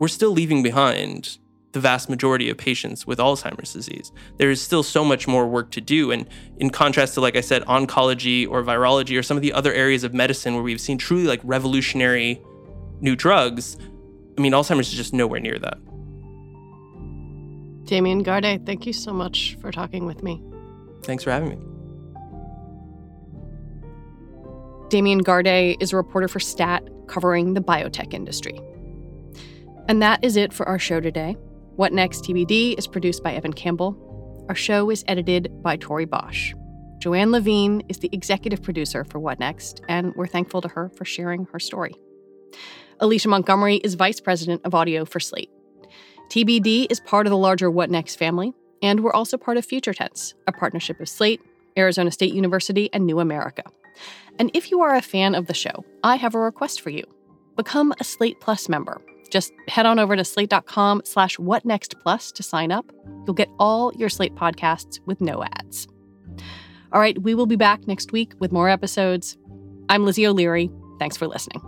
we're 0.00 0.08
still 0.08 0.30
leaving 0.30 0.62
behind 0.62 1.38
the 1.72 1.80
vast 1.80 2.08
majority 2.08 2.48
of 2.48 2.56
patients 2.56 3.06
with 3.06 3.18
Alzheimer's 3.18 3.72
disease. 3.72 4.10
There 4.38 4.50
is 4.50 4.60
still 4.60 4.82
so 4.82 5.04
much 5.04 5.28
more 5.28 5.46
work 5.46 5.70
to 5.72 5.80
do. 5.80 6.10
And 6.10 6.26
in 6.56 6.70
contrast 6.70 7.14
to, 7.14 7.20
like 7.20 7.36
I 7.36 7.40
said, 7.40 7.62
oncology 7.64 8.48
or 8.48 8.62
virology 8.62 9.18
or 9.18 9.22
some 9.22 9.36
of 9.36 9.42
the 9.42 9.52
other 9.52 9.72
areas 9.72 10.02
of 10.02 10.14
medicine 10.14 10.54
where 10.54 10.62
we've 10.62 10.80
seen 10.80 10.98
truly 10.98 11.24
like 11.24 11.40
revolutionary 11.44 12.42
new 13.00 13.14
drugs, 13.14 13.76
I 14.38 14.40
mean, 14.40 14.52
Alzheimer's 14.52 14.88
is 14.88 14.94
just 14.94 15.12
nowhere 15.12 15.40
near 15.40 15.58
that. 15.58 15.78
Damian 17.84 18.22
Garde, 18.22 18.64
thank 18.66 18.86
you 18.86 18.92
so 18.92 19.12
much 19.12 19.56
for 19.60 19.70
talking 19.70 20.06
with 20.06 20.22
me. 20.22 20.42
Thanks 21.02 21.24
for 21.24 21.30
having 21.30 21.50
me. 21.50 21.77
Damian 24.88 25.18
Garde 25.18 25.76
is 25.80 25.92
a 25.92 25.96
reporter 25.96 26.28
for 26.28 26.40
STAT 26.40 26.82
covering 27.08 27.52
the 27.52 27.60
biotech 27.60 28.14
industry. 28.14 28.58
And 29.86 30.00
that 30.00 30.24
is 30.24 30.36
it 30.36 30.52
for 30.52 30.66
our 30.66 30.78
show 30.78 30.98
today. 30.98 31.36
What 31.76 31.92
Next 31.92 32.24
TBD 32.24 32.78
is 32.78 32.86
produced 32.86 33.22
by 33.22 33.34
Evan 33.34 33.52
Campbell. 33.52 34.46
Our 34.48 34.54
show 34.54 34.90
is 34.90 35.04
edited 35.06 35.62
by 35.62 35.76
Tori 35.76 36.06
Bosch. 36.06 36.54
Joanne 37.00 37.32
Levine 37.32 37.82
is 37.90 37.98
the 37.98 38.08
executive 38.12 38.62
producer 38.62 39.04
for 39.04 39.18
What 39.18 39.38
Next, 39.38 39.82
and 39.88 40.14
we're 40.14 40.26
thankful 40.26 40.62
to 40.62 40.68
her 40.68 40.88
for 40.88 41.04
sharing 41.04 41.46
her 41.52 41.60
story. 41.60 41.94
Alicia 42.98 43.28
Montgomery 43.28 43.76
is 43.76 43.94
vice 43.94 44.20
president 44.20 44.62
of 44.64 44.74
audio 44.74 45.04
for 45.04 45.20
Slate. 45.20 45.50
TBD 46.30 46.90
is 46.90 46.98
part 47.00 47.26
of 47.26 47.30
the 47.30 47.36
larger 47.36 47.70
What 47.70 47.90
Next 47.90 48.16
family, 48.16 48.54
and 48.82 49.00
we're 49.00 49.12
also 49.12 49.36
part 49.36 49.58
of 49.58 49.66
Future 49.66 49.92
Tense, 49.92 50.34
a 50.46 50.52
partnership 50.52 50.98
of 50.98 51.10
Slate, 51.10 51.42
Arizona 51.76 52.10
State 52.10 52.32
University, 52.32 52.88
and 52.94 53.06
New 53.06 53.20
America. 53.20 53.62
And 54.38 54.50
if 54.54 54.70
you 54.70 54.80
are 54.80 54.94
a 54.94 55.02
fan 55.02 55.34
of 55.34 55.46
the 55.46 55.54
show, 55.54 55.84
I 56.04 56.16
have 56.16 56.34
a 56.34 56.38
request 56.38 56.80
for 56.80 56.90
you. 56.90 57.04
Become 57.56 57.92
a 57.98 58.04
Slate 58.04 58.40
Plus 58.40 58.68
member. 58.68 59.00
Just 59.30 59.52
head 59.66 59.84
on 59.84 59.98
over 59.98 60.16
to 60.16 60.24
slate.com 60.24 61.02
slash 61.04 61.36
whatnextplus 61.36 62.32
to 62.32 62.42
sign 62.42 62.72
up. 62.72 62.90
You'll 63.26 63.34
get 63.34 63.50
all 63.58 63.92
your 63.94 64.08
Slate 64.08 64.34
podcasts 64.34 65.00
with 65.06 65.20
no 65.20 65.44
ads. 65.44 65.86
All 66.92 67.00
right, 67.00 67.20
we 67.20 67.34
will 67.34 67.46
be 67.46 67.56
back 67.56 67.86
next 67.86 68.12
week 68.12 68.32
with 68.38 68.52
more 68.52 68.68
episodes. 68.68 69.36
I'm 69.90 70.04
Lizzie 70.04 70.26
O'Leary. 70.26 70.70
Thanks 70.98 71.16
for 71.16 71.26
listening. 71.26 71.67